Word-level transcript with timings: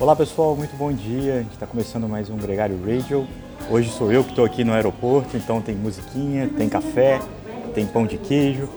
Olá 0.00 0.14
pessoal, 0.14 0.54
muito 0.54 0.76
bom 0.76 0.92
dia. 0.92 1.34
A 1.34 1.38
gente 1.38 1.54
está 1.54 1.66
começando 1.66 2.08
mais 2.08 2.30
um 2.30 2.36
Gregário 2.36 2.78
Radio. 2.86 3.26
Hoje 3.68 3.90
sou 3.90 4.12
eu 4.12 4.22
que 4.22 4.30
estou 4.30 4.44
aqui 4.44 4.62
no 4.62 4.72
aeroporto, 4.72 5.36
então 5.36 5.60
tem 5.60 5.74
musiquinha, 5.74 6.48
tem 6.56 6.68
café, 6.68 7.20
tem 7.74 7.84
pão 7.84 8.06
de 8.06 8.16
queijo 8.16 8.68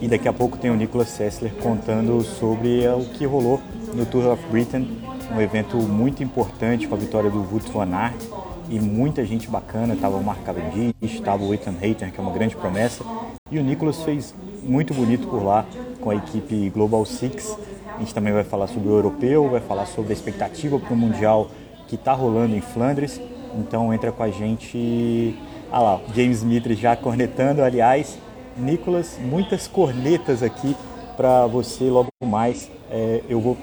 e 0.00 0.06
daqui 0.06 0.28
a 0.28 0.32
pouco 0.32 0.56
tem 0.56 0.70
o 0.70 0.76
Nicolas 0.76 1.08
Sessler 1.08 1.52
contando 1.54 2.22
sobre 2.22 2.86
o 2.86 3.04
que 3.06 3.26
rolou 3.26 3.60
no 3.92 4.06
Tour 4.06 4.28
of 4.28 4.46
Britain, 4.52 4.86
um 5.34 5.40
evento 5.40 5.76
muito 5.78 6.22
importante 6.22 6.86
com 6.86 6.94
a 6.94 6.98
vitória 6.98 7.28
do 7.28 7.40
Wout 7.40 7.68
van 7.72 7.92
Aert 7.92 8.22
e 8.70 8.78
muita 8.78 9.24
gente 9.24 9.48
bacana. 9.48 9.96
Tava 9.96 10.16
o 10.16 10.22
Mark 10.22 10.44
Cavendish, 10.44 10.94
estava 11.02 11.42
o 11.42 11.52
Ethan 11.52 11.74
Hayter, 11.82 12.12
que 12.12 12.20
é 12.20 12.22
uma 12.22 12.32
grande 12.32 12.54
promessa, 12.54 13.04
e 13.50 13.58
o 13.58 13.64
Nicolas 13.64 14.00
fez 14.04 14.32
muito 14.62 14.94
bonito 14.94 15.26
por 15.26 15.42
lá 15.42 15.66
com 16.00 16.10
a 16.10 16.14
equipe 16.14 16.70
Global 16.70 17.04
Six 17.04 17.67
a 17.98 18.00
gente 18.00 18.14
também 18.14 18.32
vai 18.32 18.44
falar 18.44 18.68
sobre 18.68 18.88
o 18.88 18.92
europeu, 18.92 19.50
vai 19.50 19.60
falar 19.60 19.84
sobre 19.84 20.12
a 20.12 20.14
expectativa 20.14 20.78
para 20.78 20.94
o 20.94 20.96
Mundial 20.96 21.50
que 21.88 21.96
está 21.96 22.12
rolando 22.12 22.54
em 22.54 22.60
Flandres. 22.60 23.20
Então 23.58 23.92
entra 23.92 24.12
com 24.12 24.22
a 24.22 24.30
gente. 24.30 25.36
Ah 25.72 25.80
lá, 25.80 26.00
James 26.14 26.44
Mitre 26.44 26.76
já 26.76 26.94
cornetando. 26.94 27.60
Aliás, 27.60 28.16
Nicolas, 28.56 29.18
muitas 29.20 29.66
cornetas 29.66 30.44
aqui 30.44 30.76
para 31.16 31.48
você 31.48 31.90
logo 31.90 32.08
mais. 32.24 32.70
É, 32.88 33.20
eu 33.28 33.40
vou 33.40 33.56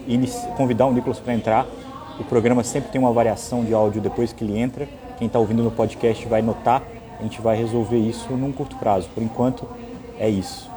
convidar 0.58 0.86
o 0.86 0.92
Nicolas 0.92 1.20
para 1.20 1.34
entrar. 1.34 1.66
O 2.20 2.26
programa 2.26 2.62
sempre 2.62 2.92
tem 2.92 3.00
uma 3.00 3.14
variação 3.14 3.64
de 3.64 3.74
áudio 3.74 4.02
depois 4.02 4.34
que 4.34 4.44
ele 4.44 4.60
entra. 4.60 4.86
Quem 5.18 5.28
está 5.28 5.40
ouvindo 5.40 5.64
no 5.64 5.72
podcast 5.72 6.28
vai 6.28 6.42
notar. 6.42 6.84
A 7.18 7.24
gente 7.24 7.42
vai 7.42 7.56
resolver 7.56 7.98
isso 7.98 8.34
num 8.34 8.52
curto 8.52 8.76
prazo. 8.76 9.08
Por 9.16 9.24
enquanto, 9.24 9.66
é 10.20 10.30
isso. 10.30 10.75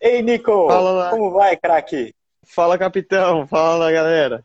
Ei, 0.00 0.22
Nico! 0.22 0.68
Fala, 0.68 1.10
como 1.10 1.30
vai, 1.32 1.56
craque? 1.56 2.14
Fala, 2.46 2.78
capitão! 2.78 3.46
Fala, 3.48 3.90
galera! 3.90 4.44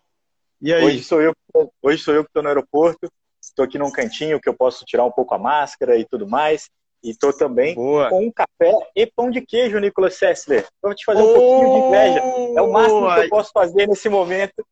E 0.60 0.74
aí? 0.74 0.84
Hoje 0.84 1.04
sou 1.04 1.22
eu, 1.22 1.34
hoje 1.82 2.02
sou 2.02 2.14
eu 2.14 2.24
que 2.24 2.30
estou 2.30 2.42
no 2.42 2.50
aeroporto. 2.50 3.08
Estou 3.40 3.66
aqui 3.66 3.78
num 3.78 3.92
cantinho 3.92 4.40
que 4.40 4.50
eu 4.50 4.54
posso 4.54 4.84
tirar 4.84 5.06
um 5.06 5.12
pouco 5.12 5.36
a 5.36 5.38
máscara 5.38 5.96
e 5.96 6.06
tudo 6.06 6.28
mais. 6.28 6.70
E 7.04 7.12
estou 7.12 7.32
também 7.32 7.76
Boa. 7.76 8.10
com 8.10 8.26
um 8.26 8.32
café 8.32 8.74
e 8.96 9.06
pão 9.06 9.30
de 9.30 9.42
queijo, 9.42 9.78
Nicolas 9.78 10.16
Sessler. 10.16 10.66
Vou 10.82 10.96
te 10.96 11.06
fazer 11.06 11.22
um 11.22 11.30
oh, 11.30 11.34
pouquinho 11.34 11.74
de 11.74 11.88
inveja. 11.88 12.20
É 12.58 12.62
o 12.62 12.72
máximo 12.72 13.14
que 13.14 13.20
eu 13.20 13.30
posso 13.30 13.52
fazer 13.52 13.88
nesse 13.88 14.10
momento 14.10 14.66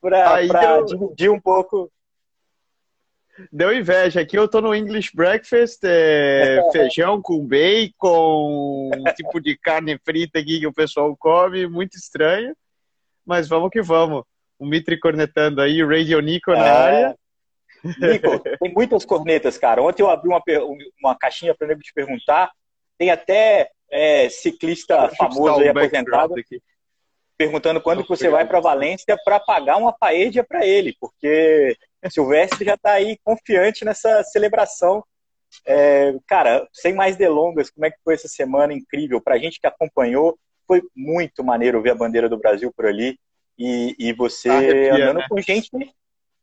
para 0.00 0.42
dividir 0.84 1.30
um 1.30 1.40
pouco 1.40 1.90
Deu 3.52 3.72
inveja. 3.72 4.20
Aqui 4.20 4.36
eu 4.36 4.48
tô 4.48 4.60
no 4.60 4.74
English 4.74 5.10
Breakfast, 5.14 5.80
é, 5.84 6.60
feijão 6.72 7.22
com 7.22 7.46
bacon, 7.46 8.90
um 8.94 9.04
tipo 9.14 9.40
de 9.40 9.56
carne 9.56 9.98
frita 10.04 10.38
aqui 10.38 10.60
que 10.60 10.66
o 10.66 10.72
pessoal 10.72 11.16
come, 11.16 11.66
muito 11.66 11.96
estranho. 11.96 12.54
Mas 13.24 13.48
vamos 13.48 13.70
que 13.70 13.82
vamos. 13.82 14.24
O 14.58 14.66
Mitri 14.66 14.98
cornetando 14.98 15.60
aí, 15.60 15.82
o 15.82 15.88
Radio 15.88 16.20
Nico 16.20 16.50
na 16.50 16.66
é... 16.66 16.70
área. 16.70 17.18
Nico, 17.84 18.40
tem 18.40 18.72
muitas 18.74 19.04
cornetas, 19.04 19.56
cara. 19.56 19.82
Ontem 19.82 20.02
eu 20.02 20.10
abri 20.10 20.28
uma, 20.28 20.42
uma 21.00 21.16
caixinha 21.16 21.54
para 21.54 21.68
nego 21.68 21.80
te 21.80 21.92
perguntar. 21.92 22.50
Tem 22.98 23.10
até 23.10 23.70
é, 23.90 24.28
ciclista 24.28 25.08
famoso 25.10 25.60
aí 25.60 25.68
aposentado 25.68 26.34
aqui. 26.34 26.60
perguntando 27.36 27.80
quando 27.80 28.02
que 28.02 28.08
você 28.08 28.28
vai 28.28 28.46
para 28.46 28.58
Valência 28.58 29.16
para 29.24 29.38
pagar 29.38 29.76
uma 29.76 29.92
paella 29.92 30.42
para 30.42 30.66
ele, 30.66 30.96
porque 31.00 31.76
Silvestre 32.08 32.64
já 32.64 32.74
está 32.74 32.92
aí 32.92 33.18
confiante 33.24 33.84
nessa 33.84 34.22
celebração. 34.24 35.02
É, 35.66 36.14
cara, 36.26 36.68
sem 36.72 36.94
mais 36.94 37.16
delongas, 37.16 37.70
como 37.70 37.86
é 37.86 37.90
que 37.90 37.98
foi 38.04 38.14
essa 38.14 38.28
semana 38.28 38.72
incrível? 38.72 39.20
Para 39.20 39.34
a 39.34 39.38
gente 39.38 39.60
que 39.60 39.66
acompanhou, 39.66 40.38
foi 40.66 40.82
muito 40.94 41.42
maneiro 41.42 41.80
ver 41.82 41.90
a 41.90 41.94
bandeira 41.94 42.28
do 42.28 42.38
Brasil 42.38 42.72
por 42.74 42.86
ali 42.86 43.18
e, 43.58 43.96
e 43.98 44.12
você 44.12 44.50
Arrepia, 44.50 44.94
andando 44.94 45.18
né? 45.18 45.26
com 45.28 45.40
gente 45.40 45.70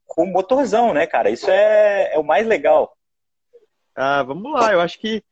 com 0.05 0.25
motorzão, 0.25 0.93
né, 0.93 1.07
cara? 1.07 1.29
Isso 1.29 1.49
é, 1.49 2.13
é 2.13 2.19
o 2.19 2.23
mais 2.23 2.45
legal. 2.45 2.95
Ah, 3.95 4.23
vamos 4.23 4.51
lá, 4.51 4.73
eu 4.73 4.81
acho 4.81 4.99
que 4.99 5.23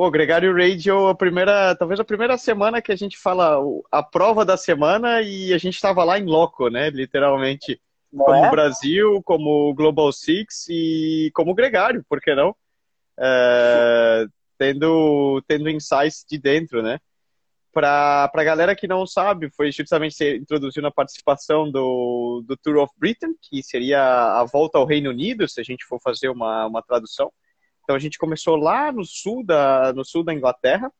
Pô, 0.00 0.10
Gregário 0.10 0.56
Radio, 0.56 1.08
a 1.08 1.14
primeira, 1.14 1.74
talvez 1.74 2.00
a 2.00 2.04
primeira 2.04 2.38
semana 2.38 2.80
que 2.80 2.90
a 2.90 2.96
gente 2.96 3.18
fala 3.18 3.58
a 3.92 4.02
prova 4.02 4.46
da 4.46 4.56
semana 4.56 5.20
e 5.20 5.52
a 5.52 5.58
gente 5.58 5.74
estava 5.74 6.02
lá 6.04 6.18
em 6.18 6.24
loco, 6.24 6.70
né? 6.70 6.88
Literalmente 6.88 7.78
não 8.12 8.24
como 8.24 8.44
é? 8.44 8.50
Brasil, 8.50 9.22
como 9.22 9.74
Global 9.74 10.12
Six 10.12 10.66
e 10.68 11.30
como 11.34 11.54
Gregário, 11.54 12.04
por 12.08 12.20
que 12.20 12.34
não? 12.34 12.54
É, 13.18 14.26
tendo, 14.58 15.42
tendo 15.46 15.70
insights 15.70 16.24
de 16.28 16.38
dentro, 16.38 16.82
né? 16.82 16.98
Para 17.72 18.30
a 18.34 18.44
galera 18.44 18.74
que 18.74 18.88
não 18.88 19.06
sabe, 19.06 19.48
foi 19.50 19.70
justamente 19.70 20.16
se 20.16 20.36
introduziu 20.36 20.82
na 20.82 20.90
participação 20.90 21.70
do, 21.70 22.42
do 22.46 22.56
Tour 22.56 22.78
of 22.78 22.92
Britain, 22.98 23.34
que 23.40 23.62
seria 23.62 24.02
a 24.40 24.44
volta 24.44 24.76
ao 24.76 24.84
Reino 24.84 25.10
Unido, 25.10 25.48
se 25.48 25.60
a 25.60 25.64
gente 25.64 25.84
for 25.84 26.00
fazer 26.02 26.28
uma, 26.30 26.66
uma 26.66 26.82
tradução. 26.82 27.32
Então 27.84 27.94
a 27.94 27.98
gente 27.98 28.18
começou 28.18 28.56
lá 28.56 28.90
no 28.90 29.04
sul 29.04 29.44
da, 29.44 29.92
no 29.92 30.04
sul 30.04 30.24
da 30.24 30.34
Inglaterra, 30.34 30.92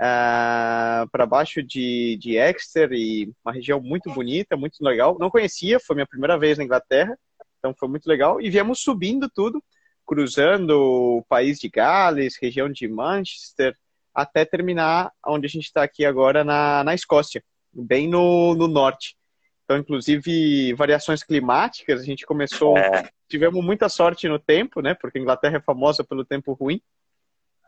uh, 0.00 0.02
ah, 0.02 1.06
para 1.12 1.26
baixo 1.26 1.62
de, 1.62 2.16
de 2.18 2.36
Exeter 2.36 2.92
e 2.92 3.30
uma 3.44 3.52
região 3.52 3.80
muito 3.80 4.10
bonita, 4.10 4.56
muito 4.56 4.82
legal. 4.82 5.18
Não 5.20 5.30
conhecia, 5.30 5.78
foi 5.78 5.94
minha 5.94 6.06
primeira 6.06 6.38
vez 6.38 6.56
na 6.56 6.64
Inglaterra, 6.64 7.16
então 7.58 7.74
foi 7.78 7.88
muito 7.88 8.06
legal. 8.06 8.40
E 8.40 8.48
viemos 8.48 8.80
subindo 8.80 9.28
tudo, 9.28 9.62
cruzando 10.06 10.70
o 10.70 11.24
país 11.28 11.58
de 11.58 11.68
Gales, 11.68 12.38
região 12.40 12.70
de 12.70 12.88
Manchester, 12.88 13.76
até 14.14 14.44
terminar 14.44 15.12
onde 15.26 15.46
a 15.46 15.48
gente 15.48 15.66
está 15.66 15.82
aqui 15.82 16.04
agora 16.04 16.42
na, 16.42 16.82
na 16.82 16.94
Escócia, 16.94 17.44
bem 17.72 18.08
no, 18.08 18.54
no 18.54 18.66
norte. 18.66 19.16
Então, 19.64 19.78
inclusive, 19.78 20.74
variações 20.74 21.22
climáticas, 21.22 22.00
a 22.00 22.04
gente 22.04 22.26
começou. 22.26 22.76
É. 22.76 23.08
Tivemos 23.28 23.64
muita 23.64 23.88
sorte 23.88 24.28
no 24.28 24.36
tempo, 24.36 24.80
né? 24.80 24.94
Porque 24.94 25.18
a 25.18 25.20
Inglaterra 25.20 25.58
é 25.58 25.60
famosa 25.60 26.02
pelo 26.02 26.24
tempo 26.24 26.54
ruim. 26.54 26.80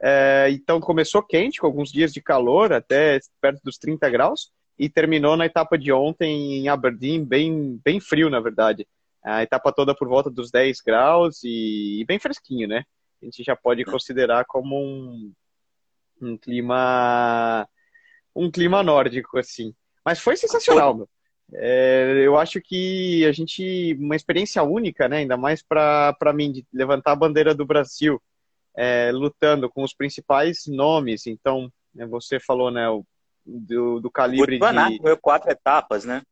É, 0.02 0.48
então 0.50 0.80
começou 0.80 1.22
quente, 1.22 1.60
com 1.60 1.66
alguns 1.66 1.92
dias 1.92 2.12
de 2.12 2.20
calor, 2.20 2.72
até 2.72 3.20
perto 3.40 3.60
dos 3.62 3.78
30 3.78 4.10
graus, 4.10 4.50
e 4.76 4.88
terminou 4.88 5.36
na 5.36 5.46
etapa 5.46 5.78
de 5.78 5.92
ontem 5.92 6.56
em 6.58 6.68
Aberdeen, 6.68 7.24
bem, 7.24 7.80
bem 7.84 8.00
frio, 8.00 8.28
na 8.28 8.40
verdade. 8.40 8.86
A 9.22 9.44
etapa 9.44 9.72
toda 9.72 9.94
por 9.94 10.08
volta 10.08 10.28
dos 10.28 10.50
10 10.50 10.80
graus 10.80 11.44
e, 11.44 12.00
e 12.00 12.04
bem 12.04 12.18
fresquinho, 12.18 12.66
né? 12.66 12.82
A 13.22 13.24
gente 13.24 13.44
já 13.44 13.54
pode 13.54 13.84
considerar 13.84 14.44
como 14.46 14.76
um, 14.76 15.32
um 16.20 16.36
clima 16.36 17.68
um 18.34 18.50
clima 18.50 18.82
nórdico, 18.82 19.38
assim. 19.38 19.72
Mas 20.04 20.18
foi 20.18 20.36
sensacional, 20.36 20.96
meu. 20.96 21.08
É, 21.54 22.22
eu 22.24 22.36
acho 22.36 22.60
que 22.60 23.24
a 23.26 23.30
gente, 23.30 23.94
uma 24.00 24.16
experiência 24.16 24.62
única, 24.64 25.08
né? 25.08 25.18
Ainda 25.18 25.36
mais 25.36 25.62
para 25.62 26.32
mim, 26.34 26.50
de 26.50 26.66
levantar 26.72 27.12
a 27.12 27.16
bandeira 27.16 27.54
do 27.54 27.64
Brasil 27.64 28.20
é, 28.76 29.10
lutando 29.12 29.68
com 29.68 29.82
os 29.82 29.94
principais 29.94 30.64
nomes. 30.66 31.26
Então, 31.26 31.70
né, 31.94 32.06
você 32.06 32.40
falou, 32.40 32.70
né, 32.70 32.88
o, 32.88 33.04
do, 33.44 34.00
do 34.00 34.10
calibre 34.10 34.58
o 34.60 34.98
de... 34.98 35.16
quatro 35.20 35.50
etapas, 35.50 36.04
né? 36.04 36.22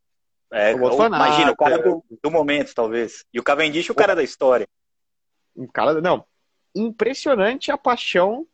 É, 0.52 0.74
o 0.74 0.82
ou, 0.82 1.06
imagina, 1.06 1.52
o 1.52 1.56
cara 1.56 1.78
do, 1.78 2.04
do, 2.22 2.30
momento, 2.30 2.74
talvez. 2.74 3.24
E 3.32 3.38
o 3.38 3.42
Cavendish, 3.42 3.90
o 3.90 3.94
cara 3.94 4.16
da 4.16 4.22
história. 4.22 4.66
Um 5.56 5.66
cara, 5.66 6.00
não, 6.00 6.24
impressionante 6.74 7.70
a 7.70 7.78
paixão 7.78 8.46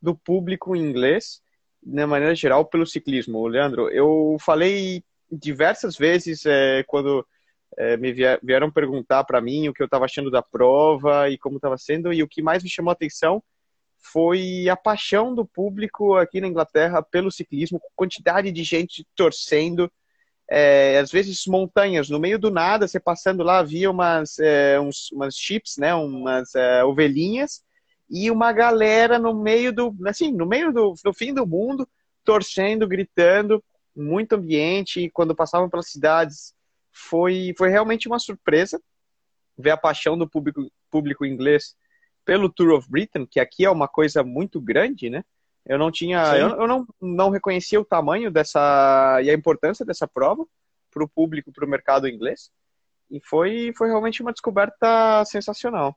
do 0.00 0.14
público 0.14 0.74
inglês, 0.74 1.42
de 1.82 2.06
maneira 2.06 2.34
geral, 2.34 2.64
pelo 2.64 2.86
ciclismo. 2.86 3.46
Leandro, 3.46 3.90
eu 3.90 4.36
falei 4.40 5.04
diversas 5.30 5.96
vezes 5.96 6.46
é, 6.46 6.82
quando 6.84 7.26
é, 7.78 7.96
me 7.96 8.12
vieram 8.12 8.70
perguntar 8.70 9.24
para 9.24 9.40
mim 9.40 9.68
o 9.68 9.74
que 9.74 9.82
eu 9.82 9.86
estava 9.86 10.04
achando 10.04 10.30
da 10.30 10.42
prova 10.42 11.28
e 11.30 11.38
como 11.38 11.56
estava 11.56 11.78
sendo, 11.78 12.12
e 12.12 12.22
o 12.22 12.28
que 12.28 12.42
mais 12.42 12.62
me 12.62 12.70
chamou 12.70 12.90
a 12.90 12.92
atenção 12.92 13.42
foi 14.02 14.68
a 14.68 14.76
paixão 14.76 15.34
do 15.34 15.46
público 15.46 16.16
aqui 16.16 16.40
na 16.40 16.48
Inglaterra 16.48 17.02
pelo 17.02 17.30
ciclismo, 17.30 17.80
quantidade 17.94 18.50
de 18.50 18.64
gente 18.64 19.06
torcendo, 19.14 19.90
é, 20.50 20.98
às 20.98 21.10
vezes 21.10 21.46
montanhas, 21.46 22.10
no 22.10 22.18
meio 22.18 22.38
do 22.38 22.50
nada, 22.50 22.86
você 22.88 22.98
passando 22.98 23.42
lá, 23.42 23.60
havia 23.60 23.90
umas, 23.90 24.38
é, 24.38 24.78
uns, 24.80 25.10
umas 25.12 25.36
chips, 25.36 25.76
né, 25.78 25.94
umas 25.94 26.54
é, 26.54 26.84
ovelhinhas, 26.84 27.62
e 28.10 28.30
uma 28.30 28.52
galera 28.52 29.18
no 29.18 29.34
meio 29.34 29.72
do, 29.72 29.94
assim, 30.06 30.32
no 30.32 30.44
meio 30.44 30.72
do, 30.72 30.94
do 31.02 31.14
fim 31.14 31.32
do 31.32 31.46
mundo, 31.46 31.88
torcendo, 32.24 32.86
gritando, 32.86 33.64
muito 33.96 34.34
ambiente, 34.34 35.00
e 35.00 35.10
quando 35.10 35.34
passavam 35.34 35.70
pelas 35.70 35.90
cidades, 35.90 36.54
foi, 36.92 37.54
foi 37.56 37.70
realmente 37.70 38.06
uma 38.06 38.18
surpresa 38.18 38.80
ver 39.56 39.70
a 39.70 39.76
paixão 39.76 40.16
do 40.16 40.28
público, 40.28 40.70
público 40.90 41.24
inglês 41.24 41.74
pelo 42.24 42.48
Tour 42.48 42.72
of 42.72 42.88
Britain, 42.88 43.26
que 43.26 43.40
aqui 43.40 43.64
é 43.64 43.70
uma 43.70 43.88
coisa 43.88 44.22
muito 44.22 44.60
grande, 44.60 45.10
né? 45.10 45.24
Eu 45.64 45.78
não 45.78 45.90
tinha, 45.90 46.36
eu, 46.36 46.50
eu, 46.60 46.66
não, 46.66 46.86
não 47.00 47.30
reconhecia 47.30 47.80
o 47.80 47.84
tamanho 47.84 48.30
dessa 48.30 49.20
e 49.22 49.30
a 49.30 49.34
importância 49.34 49.84
dessa 49.84 50.08
prova 50.08 50.44
para 50.90 51.04
o 51.04 51.08
público, 51.08 51.52
para 51.52 51.64
o 51.64 51.68
mercado 51.68 52.08
inglês. 52.08 52.50
E 53.10 53.20
foi, 53.20 53.72
foi 53.76 53.88
realmente 53.88 54.22
uma 54.22 54.32
descoberta 54.32 55.24
sensacional. 55.24 55.96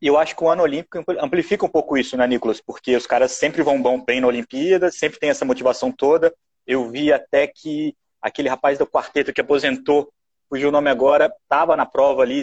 E 0.00 0.06
eu 0.06 0.18
acho 0.18 0.36
que 0.36 0.44
o 0.44 0.48
ano 0.48 0.62
olímpico 0.62 1.02
amplifica 1.20 1.64
um 1.64 1.70
pouco 1.70 1.96
isso, 1.96 2.16
né, 2.16 2.26
Nicolas? 2.26 2.60
Porque 2.60 2.96
os 2.96 3.06
caras 3.06 3.32
sempre 3.32 3.62
vão 3.62 4.02
bem 4.04 4.20
na 4.20 4.26
Olimpíada, 4.26 4.90
sempre 4.90 5.18
tem 5.18 5.30
essa 5.30 5.44
motivação 5.44 5.90
toda. 5.90 6.34
Eu 6.66 6.90
vi 6.90 7.12
até 7.12 7.46
que 7.46 7.94
aquele 8.26 8.48
rapaz 8.48 8.76
do 8.76 8.86
quarteto 8.86 9.32
que 9.32 9.40
aposentou 9.40 10.12
fugiu 10.48 10.68
o 10.68 10.72
nome 10.72 10.90
agora, 10.90 11.32
estava 11.42 11.76
na 11.76 11.86
prova 11.86 12.22
ali, 12.22 12.42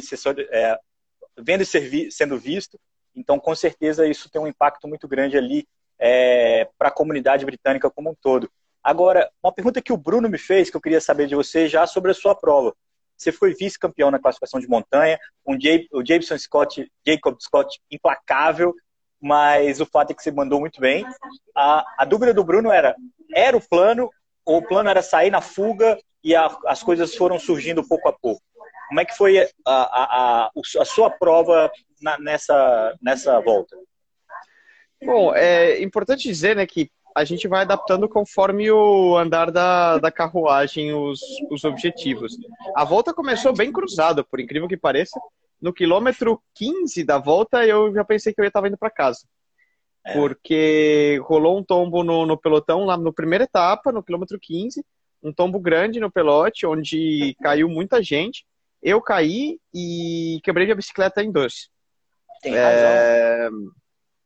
é, 0.52 0.78
vendo 1.38 1.62
e 1.62 2.12
sendo 2.12 2.38
visto. 2.38 2.80
Então, 3.16 3.38
com 3.38 3.54
certeza, 3.54 4.08
isso 4.08 4.30
tem 4.30 4.42
um 4.42 4.48
impacto 4.48 4.88
muito 4.88 5.08
grande 5.08 5.38
ali 5.38 5.68
é, 6.00 6.70
para 6.78 6.88
a 6.88 6.92
comunidade 6.92 7.46
britânica 7.46 7.90
como 7.90 8.10
um 8.12 8.16
todo. 8.16 8.50
Agora, 8.82 9.30
uma 9.42 9.54
pergunta 9.54 9.82
que 9.82 9.94
o 9.94 9.98
Bruno 9.98 10.30
me 10.30 10.38
fez, 10.38 10.70
que 10.70 10.76
eu 10.76 10.82
queria 10.82 11.00
saber 11.02 11.28
de 11.28 11.36
você 11.36 11.68
já 11.68 11.86
sobre 11.86 12.12
a 12.12 12.14
sua 12.14 12.34
prova. 12.34 12.74
Você 13.18 13.32
foi 13.32 13.54
vice-campeão 13.54 14.10
na 14.10 14.20
classificação 14.20 14.60
de 14.60 14.68
montanha, 14.68 15.20
um 15.46 15.58
J 15.58 15.88
o 15.92 16.06
Jameson 16.06 16.38
Scott, 16.38 16.92
Jacob 17.06 17.38
Scott 17.40 17.80
implacável, 17.92 18.74
mas 19.22 19.80
o 19.80 19.86
fato 19.86 20.12
é 20.12 20.14
que 20.14 20.24
você 20.24 20.32
mandou 20.32 20.60
muito 20.60 20.82
bem. 20.82 21.06
A, 21.56 21.86
a 22.00 22.06
dúvida 22.06 22.34
do 22.34 22.44
Bruno 22.44 22.72
era: 22.72 22.96
era 23.34 23.56
o 23.56 23.66
plano, 23.66 24.10
o 24.46 24.62
plano 24.62 24.90
era 24.90 25.02
sair 25.02 25.30
na 25.30 25.42
fuga 25.42 25.98
e 26.24 26.36
a, 26.36 26.56
as 26.68 26.82
coisas 26.82 27.16
foram 27.16 27.40
surgindo 27.40 27.88
pouco 27.88 28.08
a 28.10 28.14
pouco? 28.14 28.42
Como 28.88 29.00
é 29.00 29.06
que 29.06 29.16
foi 29.18 29.40
a, 29.40 29.48
a, 29.66 30.52
a 30.80 30.86
sua 30.86 31.10
prova 31.10 31.72
na, 32.02 32.20
nessa, 32.20 32.96
nessa 33.02 33.40
volta? 33.40 33.76
Bom, 35.04 35.34
é 35.36 35.82
importante 35.82 36.24
dizer 36.24 36.56
né, 36.56 36.66
que 36.66 36.90
a 37.16 37.24
gente 37.24 37.48
vai 37.48 37.62
adaptando 37.62 38.10
conforme 38.10 38.72
o 38.72 39.18
andar 39.18 39.52
da, 39.52 39.98
da 39.98 40.12
carruagem, 40.12 40.94
os, 40.94 41.22
os 41.52 41.64
objetivos. 41.64 42.38
A 42.76 42.84
volta 42.84 43.14
começou 43.14 43.54
bem 43.54 43.72
cruzada, 43.72 44.24
por 44.24 44.40
incrível 44.40 44.68
que 44.68 44.78
pareça. 44.78 45.20
No 45.62 45.74
quilômetro 45.74 46.42
15 46.56 47.04
da 47.04 47.18
volta, 47.18 47.66
eu 47.66 47.94
já 47.94 48.04
pensei 48.04 48.34
que 48.34 48.42
eu 48.42 48.46
estava 48.46 48.68
indo 48.68 48.78
para 48.78 48.90
casa. 48.90 49.20
É. 50.06 50.14
Porque 50.14 51.20
rolou 51.24 51.58
um 51.58 51.64
tombo 51.64 52.04
no, 52.04 52.26
no 52.26 52.38
pelotão 52.38 52.86
lá 52.86 52.98
no 52.98 53.14
primeira 53.14 53.46
etapa, 53.46 53.92
no 53.92 54.04
quilômetro 54.04 54.40
15, 54.40 54.84
um 55.22 55.32
tombo 55.32 55.60
grande 55.60 56.00
no 56.00 56.12
pelote, 56.12 56.66
onde 56.66 57.36
caiu 57.42 57.70
muita 57.70 58.04
gente. 58.04 58.46
Eu 58.82 59.02
caí 59.02 59.60
e 59.74 60.40
quebrei 60.44 60.70
a 60.72 60.76
bicicleta 60.76 61.24
em 61.24 61.32
dois. 61.32 61.70
Tem 62.42 62.54
é... 62.56 63.50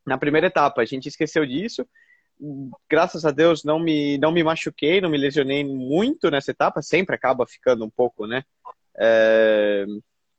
Na 0.05 0.17
primeira 0.17 0.47
etapa, 0.47 0.81
a 0.81 0.85
gente 0.85 1.07
esqueceu 1.07 1.45
disso 1.45 1.85
graças 2.89 3.25
a 3.25 3.31
Deus 3.31 3.63
não 3.63 3.79
me 3.79 4.17
não 4.17 4.31
me 4.31 4.43
machuquei, 4.43 5.01
não 5.01 5.09
me 5.09 5.17
lesionei 5.17 5.63
muito 5.63 6.29
nessa 6.29 6.51
etapa, 6.51 6.81
sempre 6.81 7.15
acaba 7.15 7.45
ficando 7.47 7.83
um 7.83 7.89
pouco, 7.89 8.27
né? 8.27 8.43
É, 8.99 9.85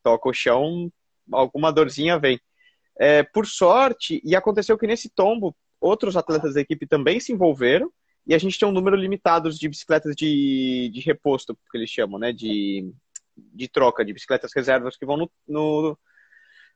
toca 0.03 0.29
o 0.29 0.33
chão, 0.33 0.91
alguma 1.31 1.71
dorzinha 1.71 2.17
vem. 2.17 2.39
É, 2.99 3.23
por 3.23 3.47
sorte, 3.47 4.21
e 4.25 4.35
aconteceu 4.35 4.77
que 4.77 4.85
nesse 4.85 5.09
tombo 5.09 5.55
outros 5.79 6.17
atletas 6.17 6.53
da 6.53 6.61
equipe 6.61 6.85
também 6.85 7.19
se 7.19 7.31
envolveram 7.31 7.89
e 8.29 8.35
a 8.35 8.37
gente 8.37 8.59
tem 8.59 8.67
um 8.67 8.71
número 8.71 8.95
limitado 8.95 9.49
de 9.49 9.67
bicicletas 9.67 10.15
de, 10.15 10.91
de 10.93 10.99
reposto, 10.99 11.57
que 11.71 11.77
eles 11.77 11.89
chamam, 11.89 12.19
né? 12.19 12.31
De, 12.31 12.93
de 13.35 13.67
troca, 13.67 14.05
de 14.05 14.13
bicicletas 14.13 14.51
reservas 14.55 14.95
que 14.95 15.05
vão 15.05 15.17
no, 15.17 15.31
no, 15.47 15.97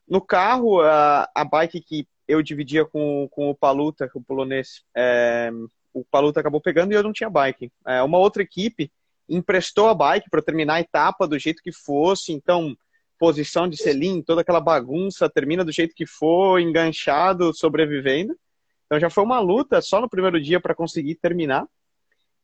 no 0.07 0.19
carro. 0.19 0.81
A, 0.81 1.29
a 1.35 1.45
bike 1.45 1.79
que 1.81 2.07
eu 2.27 2.41
dividia 2.41 2.85
com, 2.85 3.27
com 3.29 3.51
o 3.51 3.55
Paluta, 3.55 4.09
com 4.09 4.17
o 4.17 4.23
polonês. 4.23 4.83
É, 4.97 5.51
o 5.93 6.03
Paluta 6.03 6.39
acabou 6.39 6.59
pegando 6.59 6.91
e 6.91 6.95
eu 6.95 7.03
não 7.03 7.13
tinha 7.13 7.29
bike. 7.29 7.71
É, 7.85 8.01
uma 8.01 8.17
outra 8.17 8.41
equipe 8.41 8.91
emprestou 9.29 9.89
a 9.89 9.93
bike 9.93 10.29
para 10.31 10.41
terminar 10.41 10.75
a 10.75 10.81
etapa 10.81 11.27
do 11.27 11.37
jeito 11.37 11.61
que 11.61 11.71
fosse, 11.71 12.33
então 12.33 12.75
posição 13.23 13.69
de 13.69 13.77
selim, 13.77 14.21
toda 14.21 14.41
aquela 14.41 14.59
bagunça, 14.59 15.29
termina 15.29 15.63
do 15.63 15.71
jeito 15.71 15.95
que 15.95 16.05
for, 16.05 16.59
enganchado, 16.59 17.53
sobrevivendo. 17.53 18.37
Então 18.85 18.99
já 18.99 19.09
foi 19.09 19.23
uma 19.23 19.39
luta 19.39 19.81
só 19.81 20.01
no 20.01 20.09
primeiro 20.09 20.41
dia 20.41 20.59
para 20.59 20.75
conseguir 20.75 21.15
terminar. 21.15 21.65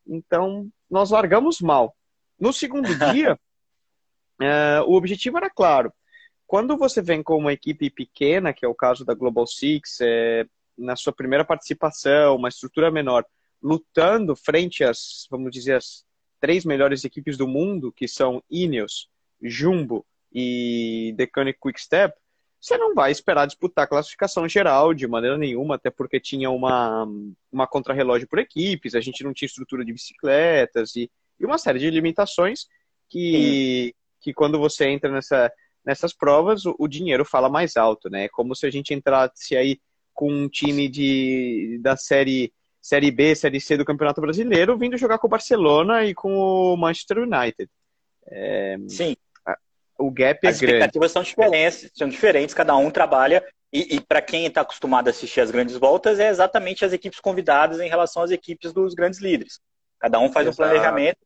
Então 0.07 0.69
nós 0.89 1.11
largamos 1.11 1.59
mal. 1.59 1.93
No 2.39 2.53
segundo 2.53 2.87
dia, 3.11 3.37
é, 4.41 4.79
o 4.87 4.93
objetivo 4.93 5.35
era 5.35 5.49
claro: 5.49 5.91
quando 6.47 6.77
você 6.77 7.01
vem 7.01 7.21
com 7.21 7.35
uma 7.35 7.51
equipe 7.51 7.89
pequena, 7.89 8.53
que 8.53 8.63
é 8.63 8.67
o 8.69 8.73
caso 8.73 9.03
da 9.03 9.13
Global 9.13 9.45
Six, 9.45 9.97
é, 9.99 10.45
na 10.77 10.95
sua 10.95 11.11
primeira 11.11 11.43
participação, 11.43 12.37
uma 12.37 12.47
estrutura 12.47 12.89
menor, 12.89 13.25
lutando 13.61 14.33
frente 14.33 14.81
às, 14.81 15.27
vamos 15.29 15.51
dizer, 15.51 15.75
as 15.75 16.05
três 16.39 16.63
melhores 16.63 17.03
equipes 17.03 17.35
do 17.35 17.49
mundo, 17.49 17.91
que 17.91 18.07
são 18.07 18.41
Ineos, 18.49 19.09
Jumbo 19.41 20.05
e 20.31 21.13
Decanic 21.17 21.59
Quick 21.59 21.81
Step, 21.81 22.15
você 22.59 22.77
não 22.77 22.93
vai 22.93 23.11
esperar 23.11 23.45
disputar 23.45 23.85
a 23.85 23.87
classificação 23.87 24.47
geral 24.47 24.93
de 24.93 25.07
maneira 25.07 25.37
nenhuma, 25.37 25.75
até 25.75 25.89
porque 25.89 26.19
tinha 26.19 26.49
uma, 26.49 27.07
uma 27.51 27.65
contrarrelógio 27.65 28.27
por 28.27 28.39
equipes, 28.39 28.95
a 28.95 29.01
gente 29.01 29.23
não 29.23 29.33
tinha 29.33 29.47
estrutura 29.47 29.85
de 29.85 29.93
bicicletas 29.93 30.95
e, 30.95 31.09
e 31.39 31.45
uma 31.45 31.57
série 31.57 31.79
de 31.79 31.89
limitações 31.89 32.67
que, 33.07 33.95
que 34.19 34.33
quando 34.33 34.59
você 34.59 34.87
entra 34.89 35.09
nessa, 35.09 35.49
nessas 35.85 36.13
provas 36.13 36.65
o, 36.65 36.75
o, 36.77 36.87
dinheiro 36.87 37.23
fala 37.23 37.49
mais 37.49 37.77
alto, 37.77 38.09
né? 38.09 38.25
É 38.25 38.29
como 38.29 38.53
se 38.53 38.65
a 38.65 38.69
gente 38.69 38.93
entrasse 38.93 39.55
aí 39.55 39.79
com 40.13 40.29
um 40.31 40.49
time 40.49 40.89
de, 40.89 41.79
da 41.81 41.95
série, 41.95 42.53
série 42.81 43.09
B, 43.09 43.33
série 43.35 43.61
C 43.61 43.77
do 43.77 43.85
Campeonato 43.85 44.19
Brasileiro, 44.19 44.77
vindo 44.77 44.97
jogar 44.97 45.17
com 45.17 45.27
o 45.27 45.29
Barcelona 45.29 46.05
e 46.05 46.13
com 46.13 46.35
o 46.35 46.75
Manchester 46.75 47.19
United. 47.19 47.69
É, 48.27 48.77
Sim. 48.89 49.15
O 50.00 50.10
gap 50.10 50.40
é 50.44 50.50
As 50.50 50.60
grande. 50.60 50.75
As 50.75 50.80
expectativas 50.80 51.12
são 51.12 51.22
diferentes, 51.22 51.92
são 51.94 52.07
diferentes, 52.07 52.56
cada 52.56 52.75
um 52.75 52.90
trabalha. 52.90 53.44
E, 53.72 53.98
e 53.98 54.01
para 54.01 54.22
quem 54.22 54.46
está 54.46 54.62
acostumado 54.62 55.07
a 55.07 55.12
assistir 55.12 55.42
as 55.42 55.51
grandes 55.51 55.75
voltas, 55.75 56.19
é 56.19 56.30
exatamente 56.30 56.84
as 56.84 56.94
equipes 56.94 57.19
convidadas 57.19 57.80
em 57.80 57.90
relação 57.90 58.24
às 58.24 58.31
equipes 58.31 58.74
dos 58.74 58.96
grandes 58.96 59.19
líderes. 59.19 59.60
Cada 60.00 60.18
um 60.19 60.31
faz 60.31 60.48
Exato. 60.48 60.63
um 60.63 60.66
planejamento 60.66 61.19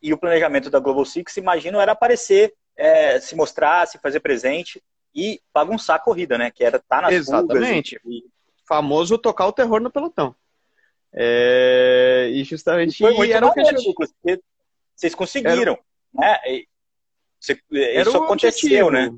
e 0.00 0.12
o 0.12 0.18
planejamento 0.18 0.70
da 0.70 0.78
Global 0.78 1.04
Six, 1.04 1.36
imagino, 1.38 1.80
era 1.80 1.92
aparecer 1.92 2.54
é, 2.76 3.18
se 3.18 3.34
mostrar, 3.34 3.86
se 3.88 3.98
fazer 3.98 4.20
presente 4.20 4.80
e 5.14 5.40
bagunçar 5.52 5.96
a 5.96 5.98
corrida, 5.98 6.38
né? 6.38 6.50
Que 6.50 6.62
era 6.62 6.76
estar 6.76 6.96
tá 6.96 7.02
nas 7.02 7.12
Exatamente. 7.12 8.00
E... 8.06 8.22
Famoso 8.68 9.18
tocar 9.18 9.46
o 9.46 9.52
terror 9.52 9.80
no 9.80 9.90
pelotão. 9.90 10.36
É... 11.12 12.28
E 12.30 12.44
justamente 12.44 12.96
e 12.96 12.98
foi 12.98 13.14
muito 13.14 13.34
era 13.34 13.46
o 13.46 13.52
que. 13.52 14.40
Vocês 14.94 15.14
conseguiram, 15.14 15.78
era... 16.14 16.32
né? 16.44 16.66
Você... 17.40 17.58
Isso 17.70 18.16
aconteceu, 18.16 18.90
né? 18.90 19.14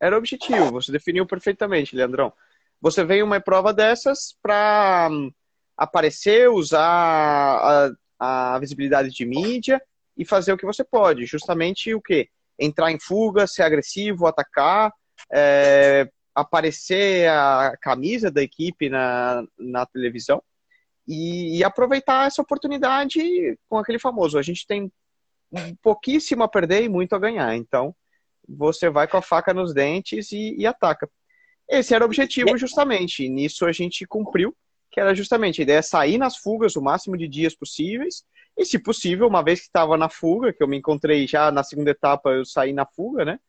Era 0.00 0.16
o 0.16 0.18
objetivo, 0.18 0.70
você 0.70 0.92
definiu 0.92 1.26
perfeitamente, 1.26 1.96
Leandrão. 1.96 2.32
Você 2.80 3.04
vem 3.04 3.22
uma 3.22 3.40
prova 3.40 3.72
dessas 3.72 4.36
para 4.42 5.08
hum, 5.10 5.32
aparecer, 5.76 6.50
usar 6.50 7.90
a, 8.20 8.54
a 8.54 8.58
visibilidade 8.58 9.10
de 9.10 9.24
mídia 9.24 9.80
e 10.16 10.24
fazer 10.24 10.52
o 10.52 10.58
que 10.58 10.66
você 10.66 10.84
pode. 10.84 11.24
Justamente 11.24 11.94
o 11.94 12.02
quê? 12.02 12.28
entrar 12.58 12.92
em 12.92 12.98
fuga, 12.98 13.46
ser 13.46 13.62
agressivo, 13.62 14.26
atacar, 14.26 14.92
é, 15.32 16.08
aparecer 16.34 17.28
a 17.28 17.76
camisa 17.80 18.30
da 18.30 18.42
equipe 18.42 18.88
na, 18.88 19.44
na 19.58 19.86
televisão 19.86 20.42
e, 21.06 21.58
e, 21.58 21.64
aproveitar 21.64 22.26
essa 22.26 22.42
oportunidade 22.42 23.20
com 23.68 23.78
aquele 23.78 23.98
famoso. 23.98 24.38
A 24.38 24.42
gente 24.42 24.66
tem 24.66 24.90
pouquíssimo 25.82 26.42
a 26.42 26.48
perder 26.48 26.82
e 26.82 26.88
muito 26.88 27.14
a 27.14 27.18
ganhar. 27.18 27.56
Então, 27.56 27.94
você 28.48 28.90
vai 28.90 29.08
com 29.08 29.16
a 29.16 29.22
faca 29.22 29.54
nos 29.54 29.72
dentes 29.72 30.32
e, 30.32 30.54
e 30.56 30.66
ataca. 30.66 31.08
Esse 31.68 31.94
era 31.94 32.04
o 32.04 32.06
objetivo, 32.06 32.56
justamente. 32.56 33.24
E 33.24 33.28
nisso 33.28 33.64
a 33.66 33.72
gente 33.72 34.06
cumpriu, 34.06 34.54
que 34.90 35.00
era 35.00 35.14
justamente 35.14 35.60
a 35.60 35.64
ideia 35.64 35.78
é 35.78 35.82
sair 35.82 36.18
nas 36.18 36.36
fugas 36.36 36.76
o 36.76 36.82
máximo 36.82 37.16
de 37.16 37.26
dias 37.26 37.54
possíveis 37.54 38.24
e, 38.56 38.64
se 38.64 38.78
possível, 38.78 39.26
uma 39.26 39.42
vez 39.42 39.60
que 39.60 39.66
estava 39.66 39.96
na 39.96 40.08
fuga, 40.08 40.52
que 40.52 40.62
eu 40.62 40.68
me 40.68 40.76
encontrei 40.76 41.26
já 41.26 41.50
na 41.50 41.64
segunda 41.64 41.90
etapa, 41.90 42.30
eu 42.30 42.44
saí 42.44 42.72
na 42.72 42.86
fuga, 42.86 43.24
né? 43.24 43.40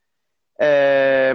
É... 0.59 1.33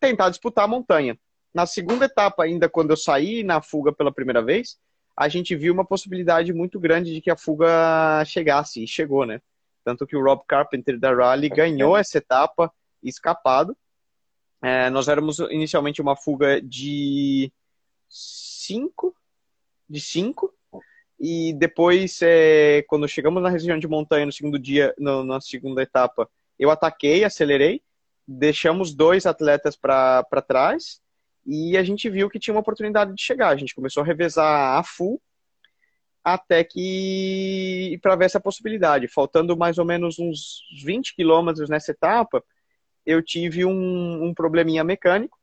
Tentar 0.00 0.30
disputar 0.30 0.64
a 0.64 0.68
montanha. 0.68 1.16
Na 1.54 1.66
segunda 1.66 2.06
etapa, 2.06 2.42
ainda 2.42 2.68
quando 2.68 2.90
eu 2.90 2.96
saí 2.96 3.44
na 3.44 3.62
fuga 3.62 3.92
pela 3.92 4.12
primeira 4.12 4.42
vez, 4.42 4.78
a 5.16 5.28
gente 5.28 5.54
viu 5.54 5.72
uma 5.72 5.84
possibilidade 5.84 6.52
muito 6.52 6.80
grande 6.80 7.12
de 7.12 7.20
que 7.20 7.30
a 7.30 7.36
fuga 7.36 8.24
chegasse, 8.24 8.82
e 8.82 8.88
chegou, 8.88 9.26
né? 9.26 9.40
Tanto 9.84 10.06
que 10.06 10.16
o 10.16 10.22
Rob 10.22 10.42
Carpenter 10.46 10.98
da 10.98 11.14
Rally 11.14 11.48
ganhou 11.48 11.96
essa 11.96 12.18
etapa 12.18 12.72
escapado. 13.02 13.76
É, 14.62 14.88
nós 14.90 15.08
éramos 15.08 15.38
inicialmente 15.40 16.00
uma 16.00 16.16
fuga 16.16 16.62
de 16.62 17.52
cinco, 18.08 19.14
de 19.88 20.00
cinco, 20.00 20.54
e 21.18 21.52
depois, 21.52 22.20
é, 22.22 22.82
quando 22.88 23.08
chegamos 23.08 23.42
na 23.42 23.48
região 23.48 23.78
de 23.78 23.88
montanha 23.88 24.26
no 24.26 24.32
segundo 24.32 24.58
dia, 24.58 24.94
no, 24.98 25.22
na 25.24 25.40
segunda 25.40 25.82
etapa, 25.82 26.28
eu 26.58 26.70
ataquei, 26.70 27.24
acelerei, 27.24 27.82
deixamos 28.26 28.94
dois 28.94 29.26
atletas 29.26 29.76
para 29.76 30.24
trás 30.46 31.01
e 31.44 31.76
a 31.76 31.82
gente 31.82 32.08
viu 32.08 32.30
que 32.30 32.38
tinha 32.38 32.54
uma 32.54 32.60
oportunidade 32.60 33.14
de 33.14 33.22
chegar. 33.22 33.48
A 33.48 33.56
gente 33.56 33.74
começou 33.74 34.02
a 34.02 34.06
revezar 34.06 34.78
a 34.78 34.82
full 34.82 35.20
até 36.24 36.62
que 36.62 37.98
para 38.00 38.16
ver 38.16 38.26
essa 38.26 38.40
possibilidade. 38.40 39.08
Faltando 39.08 39.56
mais 39.56 39.78
ou 39.78 39.84
menos 39.84 40.18
uns 40.18 40.62
20 40.84 41.14
quilômetros 41.14 41.68
nessa 41.68 41.90
etapa, 41.90 42.42
eu 43.04 43.22
tive 43.22 43.64
um, 43.64 44.24
um 44.24 44.34
probleminha 44.34 44.84
mecânico. 44.84 45.38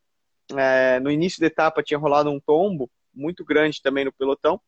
É, 0.56 1.00
no 1.00 1.12
início 1.12 1.40
da 1.40 1.48
etapa 1.48 1.84
tinha 1.84 2.00
rolado 2.00 2.30
um 2.30 2.40
tombo 2.40 2.90
muito 3.14 3.44
grande 3.46 3.82
também 3.82 4.06
no 4.06 4.14
pelotão 4.14 4.60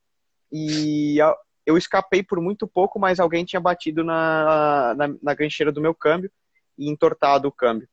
e 0.52 1.18
eu 1.66 1.78
escapei 1.78 2.22
por 2.22 2.40
muito 2.42 2.68
pouco, 2.68 3.00
mas 3.00 3.20
alguém 3.20 3.46
tinha 3.46 3.60
batido 3.60 4.04
na, 4.04 4.94
na, 4.96 5.08
na 5.22 5.34
gancheira 5.34 5.72
do 5.72 5.82
meu 5.82 5.96
câmbio 5.96 6.30
e 6.78 6.90
entortado 6.90 7.48
o 7.48 7.52
câmbio. 7.52 7.88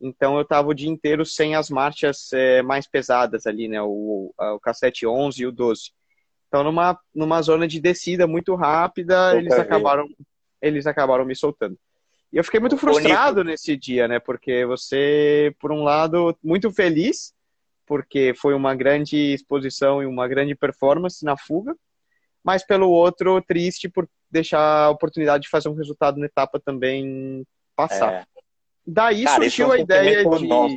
Então 0.00 0.36
eu 0.36 0.42
estava 0.42 0.68
o 0.68 0.74
dia 0.74 0.88
inteiro 0.88 1.24
sem 1.24 1.54
as 1.54 1.70
marchas 1.70 2.32
é, 2.32 2.62
mais 2.62 2.86
pesadas 2.86 3.46
ali, 3.46 3.68
né? 3.68 3.80
O, 3.82 4.32
o 4.36 4.60
cassete 4.60 5.06
11 5.06 5.42
e 5.42 5.46
o 5.46 5.52
12. 5.52 5.92
Então 6.48 6.62
numa, 6.62 6.98
numa 7.14 7.42
zona 7.42 7.66
de 7.66 7.80
descida 7.80 8.26
muito 8.26 8.54
rápida, 8.54 9.36
eles 9.36 9.52
acabaram 9.52 10.08
eles 10.60 10.86
acabaram 10.86 11.24
me 11.24 11.36
soltando. 11.36 11.78
E 12.32 12.36
eu 12.36 12.42
fiquei 12.42 12.58
muito 12.58 12.76
frustrado 12.76 13.36
Bonito. 13.36 13.52
nesse 13.52 13.76
dia, 13.76 14.08
né? 14.08 14.18
Porque 14.18 14.64
você, 14.64 15.54
por 15.60 15.70
um 15.70 15.84
lado, 15.84 16.36
muito 16.42 16.70
feliz, 16.70 17.32
porque 17.86 18.34
foi 18.34 18.54
uma 18.54 18.74
grande 18.74 19.16
exposição 19.34 20.02
e 20.02 20.06
uma 20.06 20.26
grande 20.26 20.54
performance 20.54 21.24
na 21.24 21.36
fuga, 21.36 21.76
mas 22.42 22.66
pelo 22.66 22.90
outro, 22.90 23.40
triste 23.40 23.88
por 23.88 24.08
deixar 24.30 24.60
a 24.60 24.90
oportunidade 24.90 25.44
de 25.44 25.50
fazer 25.50 25.68
um 25.68 25.74
resultado 25.74 26.18
na 26.18 26.26
etapa 26.26 26.58
também 26.58 27.46
passar. 27.76 28.12
É. 28.12 28.33
Daí 28.86 29.24
cara, 29.24 29.42
surgiu 29.42 29.72
é 29.72 29.76
a 29.76 29.80
ideia 29.80 30.24
de. 30.28 30.46
Nosso, 30.46 30.76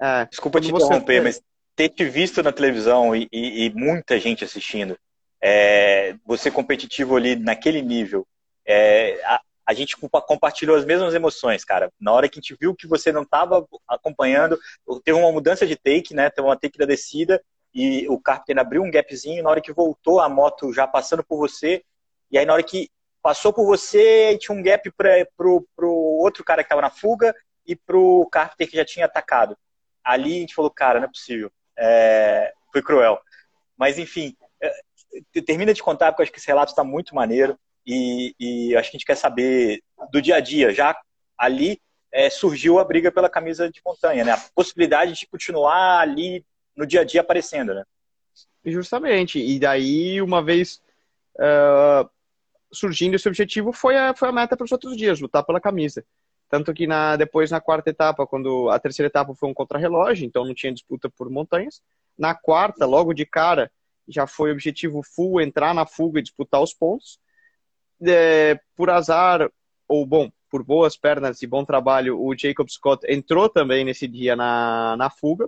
é, 0.00 0.26
Desculpa 0.26 0.60
te 0.60 0.68
interromper, 0.68 1.18
você... 1.18 1.20
mas 1.20 1.42
ter 1.76 1.88
te 1.88 2.04
visto 2.04 2.42
na 2.42 2.52
televisão 2.52 3.14
e, 3.14 3.28
e, 3.32 3.66
e 3.66 3.70
muita 3.70 4.18
gente 4.18 4.44
assistindo, 4.44 4.98
é, 5.40 6.16
você 6.24 6.50
competitivo 6.50 7.16
ali 7.16 7.36
naquele 7.36 7.80
nível, 7.82 8.26
é, 8.66 9.20
a, 9.24 9.40
a, 9.66 9.74
gente 9.74 9.96
compartilhou 9.96 10.76
as 10.76 10.84
mesmas 10.84 11.14
emoções, 11.14 11.64
cara. 11.64 11.90
Na 12.00 12.12
hora 12.12 12.28
que 12.28 12.38
a 12.38 12.42
gente 12.42 12.56
viu 12.60 12.74
que 12.74 12.86
você 12.86 13.10
não 13.10 13.22
estava 13.22 13.66
acompanhando, 13.88 14.58
teve 15.04 15.18
uma 15.18 15.32
mudança 15.32 15.66
de 15.66 15.76
take, 15.76 16.14
né? 16.14 16.30
Teve 16.30 16.46
uma 16.46 16.56
take 16.56 16.78
da 16.78 16.84
descida 16.84 17.42
e 17.74 18.06
o 18.08 18.20
Carpenter 18.20 18.58
abriu 18.58 18.82
um 18.82 18.90
gapzinho. 18.90 19.42
Na 19.42 19.50
hora 19.50 19.60
que 19.60 19.72
voltou, 19.72 20.20
a 20.20 20.28
moto 20.28 20.72
já 20.72 20.86
passando 20.86 21.24
por 21.24 21.38
você, 21.38 21.82
e 22.30 22.38
aí 22.38 22.44
na 22.44 22.52
hora 22.52 22.62
que 22.62 22.88
passou 23.22 23.52
por 23.52 23.64
você, 23.64 24.36
tinha 24.38 24.56
um 24.56 24.62
gap 24.62 24.90
para 24.92 25.26
pro, 25.36 25.66
pro 25.76 25.90
outro 25.90 26.42
cara 26.44 26.62
que 26.62 26.66
estava 26.66 26.82
na 26.82 26.90
fuga 26.90 27.34
e 27.66 27.76
pro 27.76 28.28
Carpenter 28.30 28.68
que 28.68 28.76
já 28.76 28.84
tinha 28.84 29.06
atacado. 29.06 29.56
Ali 30.04 30.36
a 30.36 30.40
gente 30.40 30.54
falou, 30.54 30.70
cara, 30.70 30.98
não 30.98 31.06
é 31.06 31.10
possível. 31.10 31.50
É... 31.78 32.52
Foi 32.72 32.82
cruel. 32.82 33.20
Mas 33.76 33.98
enfim, 33.98 34.36
é, 34.60 34.72
termina 35.46 35.72
de 35.72 35.82
contar, 35.82 36.10
porque 36.10 36.22
eu 36.22 36.24
acho 36.24 36.32
que 36.32 36.38
esse 36.38 36.46
relato 36.46 36.72
está 36.72 36.82
muito 36.82 37.14
maneiro. 37.14 37.58
E, 37.86 38.34
e, 38.38 38.76
acho 38.76 38.90
que 38.90 38.96
a 38.96 38.98
gente 38.98 39.06
quer 39.06 39.16
saber 39.16 39.82
do 40.10 40.22
dia 40.22 40.36
a 40.36 40.40
dia. 40.40 40.72
Já 40.72 40.96
ali 41.36 41.80
é, 42.10 42.30
surgiu 42.30 42.78
a 42.78 42.84
briga 42.84 43.10
pela 43.10 43.28
camisa 43.28 43.70
de 43.70 43.80
montanha, 43.84 44.24
né? 44.24 44.32
A 44.32 44.42
possibilidade 44.54 45.14
de 45.14 45.26
continuar 45.26 46.00
ali 46.00 46.44
no 46.76 46.86
dia 46.86 47.00
a 47.00 47.04
dia 47.04 47.20
aparecendo, 47.20 47.74
né? 47.74 47.84
Justamente. 48.64 49.38
E 49.38 49.58
daí, 49.58 50.22
uma 50.22 50.42
vez 50.42 50.80
uh, 51.36 52.08
surgindo 52.72 53.14
esse 53.14 53.28
objetivo 53.28 53.72
foi 53.72 53.96
a, 53.96 54.14
foi 54.14 54.28
a 54.28 54.32
meta 54.32 54.56
para 54.56 54.64
os 54.64 54.72
outros 54.72 54.96
dias, 54.96 55.20
lutar 55.20 55.44
pela 55.44 55.60
camisa. 55.60 56.04
Tanto 56.48 56.74
que 56.74 56.86
na, 56.86 57.16
depois, 57.16 57.50
na 57.50 57.60
quarta 57.60 57.90
etapa, 57.90 58.26
quando 58.26 58.68
a 58.70 58.78
terceira 58.78 59.06
etapa 59.06 59.34
foi 59.34 59.48
um 59.48 59.54
contrarrelógio, 59.54 60.26
então 60.26 60.44
não 60.44 60.54
tinha 60.54 60.72
disputa 60.72 61.08
por 61.08 61.30
montanhas. 61.30 61.82
Na 62.18 62.34
quarta, 62.34 62.84
logo 62.84 63.14
de 63.14 63.24
cara, 63.24 63.70
já 64.06 64.26
foi 64.26 64.52
objetivo 64.52 65.02
full 65.02 65.40
entrar 65.40 65.74
na 65.74 65.86
fuga 65.86 66.18
e 66.18 66.22
disputar 66.22 66.62
os 66.62 66.74
pontos. 66.74 67.18
É, 68.02 68.60
por 68.76 68.90
azar, 68.90 69.50
ou 69.88 70.04
bom, 70.04 70.30
por 70.50 70.62
boas 70.62 70.96
pernas 70.96 71.40
e 71.40 71.46
bom 71.46 71.64
trabalho, 71.64 72.20
o 72.20 72.36
Jacob 72.36 72.68
Scott 72.68 73.06
entrou 73.08 73.48
também 73.48 73.84
nesse 73.84 74.06
dia 74.06 74.36
na, 74.36 74.94
na 74.98 75.08
fuga. 75.08 75.46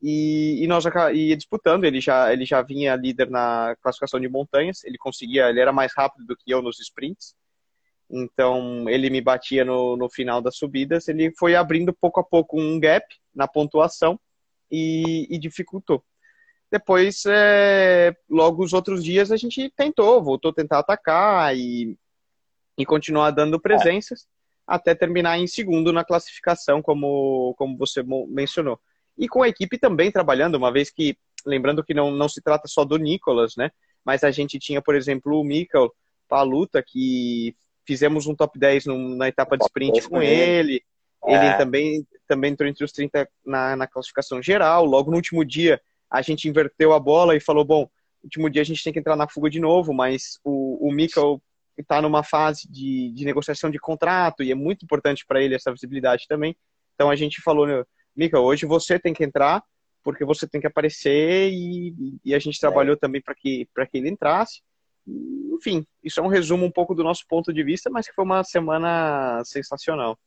E, 0.00 0.62
e 0.62 0.66
nós 0.68 0.84
ia 1.12 1.36
disputando, 1.36 1.84
ele 1.84 2.00
já, 2.00 2.32
ele 2.32 2.44
já 2.44 2.62
vinha 2.62 2.94
líder 2.94 3.28
na 3.28 3.74
classificação 3.82 4.20
de 4.20 4.28
montanhas, 4.28 4.84
ele 4.84 4.96
conseguia, 4.96 5.48
ele 5.48 5.60
era 5.60 5.72
mais 5.72 5.92
rápido 5.96 6.24
do 6.24 6.36
que 6.36 6.50
eu 6.50 6.62
nos 6.62 6.78
sprints, 6.78 7.34
então 8.08 8.88
ele 8.88 9.10
me 9.10 9.20
batia 9.20 9.64
no, 9.64 9.96
no 9.96 10.08
final 10.08 10.40
das 10.40 10.56
subidas, 10.56 11.08
ele 11.08 11.32
foi 11.36 11.56
abrindo 11.56 11.92
pouco 11.92 12.20
a 12.20 12.24
pouco 12.24 12.60
um 12.60 12.78
gap 12.78 13.04
na 13.34 13.48
pontuação 13.48 14.18
e, 14.70 15.26
e 15.28 15.36
dificultou. 15.36 16.02
Depois, 16.70 17.24
é, 17.26 18.14
logo 18.28 18.62
os 18.62 18.72
outros 18.72 19.02
dias, 19.02 19.32
a 19.32 19.36
gente 19.36 19.72
tentou, 19.74 20.22
voltou 20.22 20.50
a 20.52 20.54
tentar 20.54 20.78
atacar 20.78 21.56
e, 21.56 21.96
e 22.76 22.86
continuar 22.86 23.30
dando 23.32 23.60
presenças, 23.60 24.22
é. 24.22 24.24
até 24.66 24.94
terminar 24.94 25.38
em 25.38 25.46
segundo 25.46 25.92
na 25.92 26.04
classificação, 26.04 26.80
como, 26.80 27.52
como 27.58 27.76
você 27.76 28.02
mencionou 28.28 28.78
e 29.18 29.28
com 29.28 29.42
a 29.42 29.48
equipe 29.48 29.78
também 29.78 30.12
trabalhando, 30.12 30.54
uma 30.54 30.72
vez 30.72 30.90
que, 30.90 31.16
lembrando 31.44 31.82
que 31.82 31.92
não, 31.92 32.10
não 32.10 32.28
se 32.28 32.40
trata 32.40 32.68
só 32.68 32.84
do 32.84 32.96
Nicolas, 32.96 33.56
né? 33.56 33.70
Mas 34.04 34.22
a 34.22 34.30
gente 34.30 34.58
tinha, 34.58 34.80
por 34.80 34.94
exemplo, 34.94 35.38
o 35.38 35.44
Mikkel 35.44 35.92
Paluta, 36.28 36.82
que 36.86 37.54
fizemos 37.86 38.26
um 38.26 38.34
top 38.34 38.58
10 38.58 38.86
no, 38.86 39.16
na 39.16 39.28
etapa 39.28 39.56
de 39.56 39.64
sprint 39.64 40.08
com 40.08 40.22
ele. 40.22 40.82
É. 41.26 41.34
Ele 41.34 41.56
também, 41.56 42.06
também 42.28 42.52
entrou 42.52 42.68
entre 42.68 42.84
os 42.84 42.92
30 42.92 43.28
na, 43.44 43.74
na 43.74 43.86
classificação 43.86 44.40
geral. 44.40 44.84
Logo 44.84 45.10
no 45.10 45.16
último 45.16 45.44
dia, 45.44 45.80
a 46.10 46.22
gente 46.22 46.48
inverteu 46.48 46.92
a 46.92 47.00
bola 47.00 47.34
e 47.34 47.40
falou: 47.40 47.64
bom, 47.64 47.80
no 47.80 48.24
último 48.24 48.48
dia 48.48 48.62
a 48.62 48.64
gente 48.64 48.84
tem 48.84 48.92
que 48.92 48.98
entrar 48.98 49.16
na 49.16 49.28
fuga 49.28 49.50
de 49.50 49.58
novo, 49.58 49.92
mas 49.92 50.38
o, 50.44 50.88
o 50.88 50.92
Mikkel 50.92 51.42
está 51.76 52.00
numa 52.00 52.22
fase 52.22 52.70
de, 52.70 53.10
de 53.12 53.24
negociação 53.24 53.70
de 53.70 53.78
contrato 53.78 54.42
e 54.42 54.50
é 54.50 54.54
muito 54.54 54.84
importante 54.84 55.24
para 55.26 55.42
ele 55.42 55.54
essa 55.54 55.72
visibilidade 55.72 56.26
também. 56.28 56.56
Então 56.94 57.10
a 57.10 57.16
gente 57.16 57.40
falou: 57.42 57.66
Mica, 58.18 58.40
hoje 58.40 58.66
você 58.66 58.98
tem 58.98 59.14
que 59.14 59.22
entrar 59.22 59.62
porque 60.02 60.24
você 60.24 60.44
tem 60.48 60.60
que 60.60 60.66
aparecer 60.66 61.52
e, 61.52 62.18
e 62.24 62.34
a 62.34 62.38
gente 62.40 62.58
trabalhou 62.58 62.94
é. 62.94 62.98
também 62.98 63.22
para 63.22 63.32
que, 63.32 63.68
que 63.72 63.96
ele 63.96 64.08
entrasse. 64.08 64.60
Enfim, 65.06 65.86
isso 66.02 66.18
é 66.18 66.22
um 66.22 66.26
resumo 66.26 66.66
um 66.66 66.70
pouco 66.70 66.96
do 66.96 67.04
nosso 67.04 67.24
ponto 67.28 67.52
de 67.52 67.62
vista, 67.62 67.88
mas 67.88 68.08
que 68.08 68.14
foi 68.14 68.24
uma 68.24 68.42
semana 68.42 69.40
sensacional. 69.44 70.18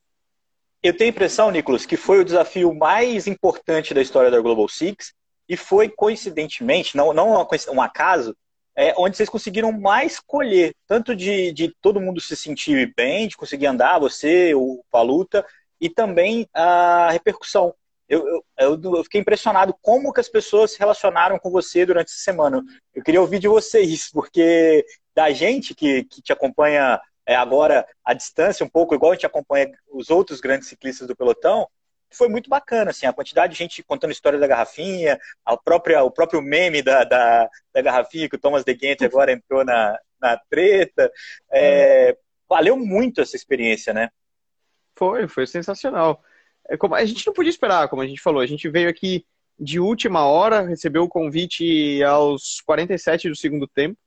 Eu 0.81 0.95
tenho 0.95 1.09
a 1.09 1.13
impressão, 1.13 1.51
Nicolas, 1.51 1.85
que 1.85 1.97
foi 1.97 2.21
o 2.21 2.25
desafio 2.25 2.73
mais 2.73 3.27
importante 3.27 3.93
da 3.93 4.01
história 4.01 4.31
da 4.31 4.39
Global 4.39 4.69
Six 4.69 5.13
e 5.49 5.57
foi, 5.57 5.89
coincidentemente, 5.89 6.95
não, 6.95 7.11
não 7.11 7.45
um 7.73 7.81
acaso, 7.81 8.37
é, 8.73 8.93
onde 8.97 9.17
vocês 9.17 9.27
conseguiram 9.27 9.69
mais 9.73 10.17
colher, 10.17 10.73
tanto 10.87 11.13
de, 11.13 11.51
de 11.51 11.75
todo 11.81 11.99
mundo 11.99 12.21
se 12.21 12.37
sentir 12.37 12.93
bem, 12.95 13.27
de 13.27 13.35
conseguir 13.35 13.65
andar, 13.65 13.99
você, 13.99 14.55
o 14.55 14.81
Paluta, 14.89 15.45
e 15.79 15.89
também 15.89 16.47
a 16.53 17.09
repercussão 17.11 17.75
eu, 18.11 18.43
eu, 18.59 18.81
eu, 18.83 19.03
fiquei 19.05 19.21
impressionado 19.21 19.73
como 19.81 20.11
que 20.11 20.19
as 20.19 20.27
pessoas 20.27 20.71
se 20.71 20.79
relacionaram 20.79 21.39
com 21.39 21.49
você 21.49 21.85
durante 21.85 22.09
essa 22.09 22.19
semana. 22.19 22.61
Eu 22.93 23.01
queria 23.01 23.21
ouvir 23.21 23.39
de 23.39 23.47
vocês, 23.47 24.09
porque 24.11 24.85
da 25.15 25.31
gente 25.31 25.73
que, 25.73 26.03
que 26.03 26.21
te 26.21 26.33
acompanha 26.33 26.99
é, 27.25 27.35
agora 27.35 27.87
à 28.03 28.13
distância, 28.13 28.65
um 28.65 28.69
pouco 28.69 28.93
igual 28.93 29.13
a 29.13 29.15
gente 29.15 29.25
acompanha 29.25 29.71
os 29.89 30.09
outros 30.09 30.41
grandes 30.41 30.67
ciclistas 30.67 31.07
do 31.07 31.15
pelotão, 31.15 31.65
foi 32.13 32.27
muito 32.27 32.49
bacana, 32.49 32.91
assim, 32.91 33.05
a 33.05 33.13
quantidade 33.13 33.53
de 33.53 33.59
gente 33.59 33.81
contando 33.81 34.11
história 34.11 34.37
da 34.37 34.45
garrafinha, 34.45 35.17
a 35.45 35.55
própria, 35.55 36.03
o 36.03 36.11
próprio 36.11 36.41
meme 36.41 36.81
da, 36.81 37.05
da, 37.05 37.49
da 37.73 37.81
garrafinha, 37.81 38.27
que 38.27 38.35
o 38.35 38.39
Thomas 38.39 38.65
De 38.65 38.77
Gent 38.77 39.03
agora 39.03 39.31
entrou 39.31 39.63
na, 39.63 39.97
na 40.19 40.37
treta. 40.49 41.09
É, 41.49 42.17
valeu 42.49 42.75
muito 42.75 43.21
essa 43.21 43.37
experiência, 43.37 43.93
né? 43.93 44.09
Foi, 44.97 45.29
foi 45.29 45.47
sensacional. 45.47 46.21
É 46.71 46.77
a 46.95 47.05
gente 47.05 47.27
não 47.27 47.33
podia 47.33 47.49
esperar, 47.49 47.89
como 47.89 48.01
a 48.01 48.07
gente 48.07 48.21
falou. 48.21 48.41
A 48.41 48.45
gente 48.45 48.69
veio 48.69 48.89
aqui 48.89 49.25
de 49.59 49.77
última 49.77 50.25
hora, 50.25 50.61
recebeu 50.61 51.03
o 51.03 51.09
convite 51.09 52.01
aos 52.03 52.61
47 52.61 53.27
do 53.29 53.35
segundo 53.35 53.67
tempo. 53.67 53.97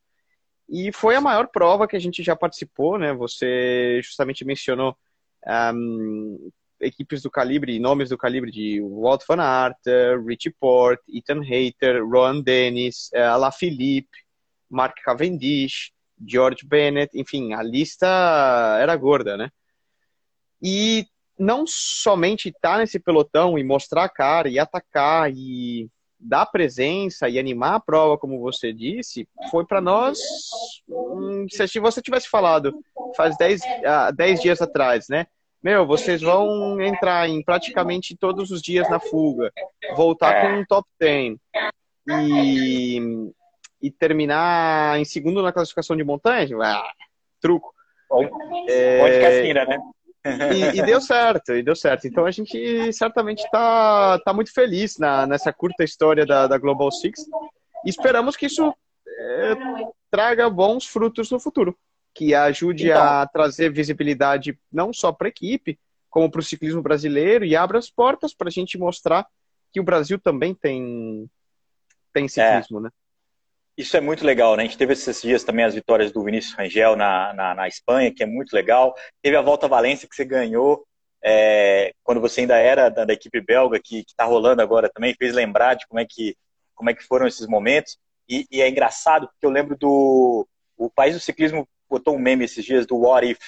E 0.66 0.90
foi 0.90 1.14
a 1.14 1.20
maior 1.20 1.48
prova 1.48 1.86
que 1.86 1.94
a 1.94 2.00
gente 2.00 2.22
já 2.22 2.34
participou, 2.34 2.98
né? 2.98 3.12
Você 3.12 4.00
justamente 4.02 4.46
mencionou 4.46 4.96
um, 5.74 6.50
equipes 6.80 7.20
do 7.20 7.30
calibre, 7.30 7.78
nomes 7.78 8.08
do 8.08 8.16
calibre 8.16 8.50
de 8.50 8.80
Walt 8.80 9.24
Van 9.28 9.42
Aert, 9.42 9.78
Richie 10.26 10.54
Port, 10.58 11.00
Ethan 11.06 11.42
Hayter, 11.42 12.02
Ron 12.02 12.40
Dennis, 12.40 13.10
uh, 13.14 13.34
Alaphilippe, 13.34 14.08
Mark 14.70 14.96
Cavendish, 15.04 15.92
George 16.26 16.66
Bennett, 16.66 17.16
enfim, 17.18 17.52
a 17.52 17.62
lista 17.62 18.78
era 18.80 18.96
gorda, 18.96 19.36
né? 19.36 19.50
E 20.62 21.06
não 21.38 21.64
somente 21.66 22.48
estar 22.48 22.72
tá 22.74 22.78
nesse 22.78 22.98
pelotão 22.98 23.58
e 23.58 23.64
mostrar 23.64 24.04
a 24.04 24.08
cara 24.08 24.48
e 24.48 24.58
atacar 24.58 25.30
e 25.32 25.88
dar 26.18 26.46
presença 26.46 27.28
e 27.28 27.38
animar 27.38 27.74
a 27.74 27.80
prova, 27.80 28.16
como 28.16 28.40
você 28.40 28.72
disse, 28.72 29.28
foi 29.50 29.66
para 29.66 29.80
nós. 29.80 30.18
Se 31.50 31.78
você 31.78 32.00
tivesse 32.00 32.28
falado 32.28 32.72
faz 33.16 33.36
10 33.36 33.62
uh, 33.62 34.42
dias 34.42 34.62
atrás, 34.62 35.06
né? 35.08 35.26
Meu, 35.62 35.86
vocês 35.86 36.20
vão 36.20 36.80
entrar 36.82 37.28
em 37.28 37.42
praticamente 37.42 38.14
todos 38.14 38.50
os 38.50 38.60
dias 38.60 38.88
na 38.90 39.00
fuga, 39.00 39.50
voltar 39.96 40.42
com 40.42 40.58
um 40.58 40.64
top 40.66 40.86
10 41.00 41.36
e, 42.06 43.00
e 43.80 43.90
terminar 43.90 45.00
em 45.00 45.06
segundo 45.06 45.42
na 45.42 45.52
classificação 45.52 45.96
de 45.96 46.04
montanha, 46.04 46.46
ah, 46.62 46.92
truco. 47.40 47.72
Onde 48.10 48.30
é, 48.68 49.42
que 49.42 49.48
é 49.48 49.66
né? 49.66 49.78
E, 50.24 50.78
e, 50.78 50.82
deu 50.82 51.00
certo, 51.00 51.52
e 51.52 51.62
deu 51.62 51.76
certo. 51.76 52.06
Então 52.06 52.24
a 52.24 52.30
gente 52.30 52.92
certamente 52.92 53.44
está 53.44 54.18
tá 54.20 54.32
muito 54.32 54.52
feliz 54.52 54.96
na, 54.98 55.26
nessa 55.26 55.52
curta 55.52 55.84
história 55.84 56.24
da, 56.24 56.46
da 56.46 56.56
Global 56.56 56.90
Six. 56.90 57.20
E 57.84 57.90
esperamos 57.90 58.34
que 58.36 58.46
isso 58.46 58.74
é, 59.06 59.54
traga 60.10 60.48
bons 60.48 60.86
frutos 60.86 61.30
no 61.30 61.38
futuro, 61.38 61.76
que 62.14 62.34
ajude 62.34 62.88
então, 62.88 63.02
a 63.02 63.26
trazer 63.26 63.70
visibilidade 63.70 64.58
não 64.72 64.92
só 64.92 65.12
para 65.12 65.28
a 65.28 65.28
equipe, 65.28 65.78
como 66.08 66.30
para 66.30 66.40
o 66.40 66.44
ciclismo 66.44 66.80
brasileiro 66.80 67.44
e 67.44 67.54
abra 67.54 67.78
as 67.78 67.90
portas 67.90 68.32
para 68.32 68.48
a 68.48 68.52
gente 68.52 68.78
mostrar 68.78 69.26
que 69.72 69.80
o 69.80 69.84
Brasil 69.84 70.18
também 70.18 70.54
tem, 70.54 71.28
tem 72.12 72.28
ciclismo, 72.28 72.78
é. 72.78 72.82
né? 72.82 72.90
Isso 73.76 73.96
é 73.96 74.00
muito 74.00 74.24
legal, 74.24 74.56
né? 74.56 74.62
A 74.62 74.66
gente 74.66 74.78
teve 74.78 74.92
esses 74.92 75.20
dias 75.20 75.42
também 75.42 75.64
as 75.64 75.74
vitórias 75.74 76.12
do 76.12 76.22
Vinícius 76.22 76.54
Rangel 76.54 76.94
na, 76.94 77.32
na, 77.34 77.54
na 77.54 77.68
Espanha, 77.68 78.14
que 78.14 78.22
é 78.22 78.26
muito 78.26 78.52
legal. 78.54 78.94
Teve 79.20 79.36
a 79.36 79.42
Volta 79.42 79.66
a 79.66 79.68
Valência 79.68 80.08
que 80.08 80.14
você 80.14 80.24
ganhou 80.24 80.86
é, 81.26 81.94
quando 82.02 82.20
você 82.20 82.42
ainda 82.42 82.58
era 82.58 82.90
da, 82.90 83.06
da 83.06 83.14
equipe 83.14 83.40
belga, 83.40 83.80
que 83.82 84.00
está 84.00 84.24
rolando 84.24 84.60
agora 84.60 84.90
também, 84.92 85.14
fez 85.14 85.32
lembrar 85.32 85.72
de 85.74 85.86
como 85.86 85.98
é 85.98 86.04
que, 86.04 86.36
como 86.74 86.90
é 86.90 86.94
que 86.94 87.02
foram 87.02 87.26
esses 87.26 87.46
momentos. 87.46 87.96
E, 88.28 88.46
e, 88.50 88.60
é 88.60 88.68
engraçado, 88.68 89.26
porque 89.28 89.46
eu 89.46 89.50
lembro 89.50 89.76
do. 89.76 90.46
O 90.76 90.90
país 90.90 91.14
do 91.14 91.20
ciclismo 91.20 91.66
botou 91.88 92.14
um 92.14 92.18
meme 92.18 92.44
esses 92.44 92.64
dias 92.64 92.86
do 92.86 92.98
What 92.98 93.26
If, 93.26 93.38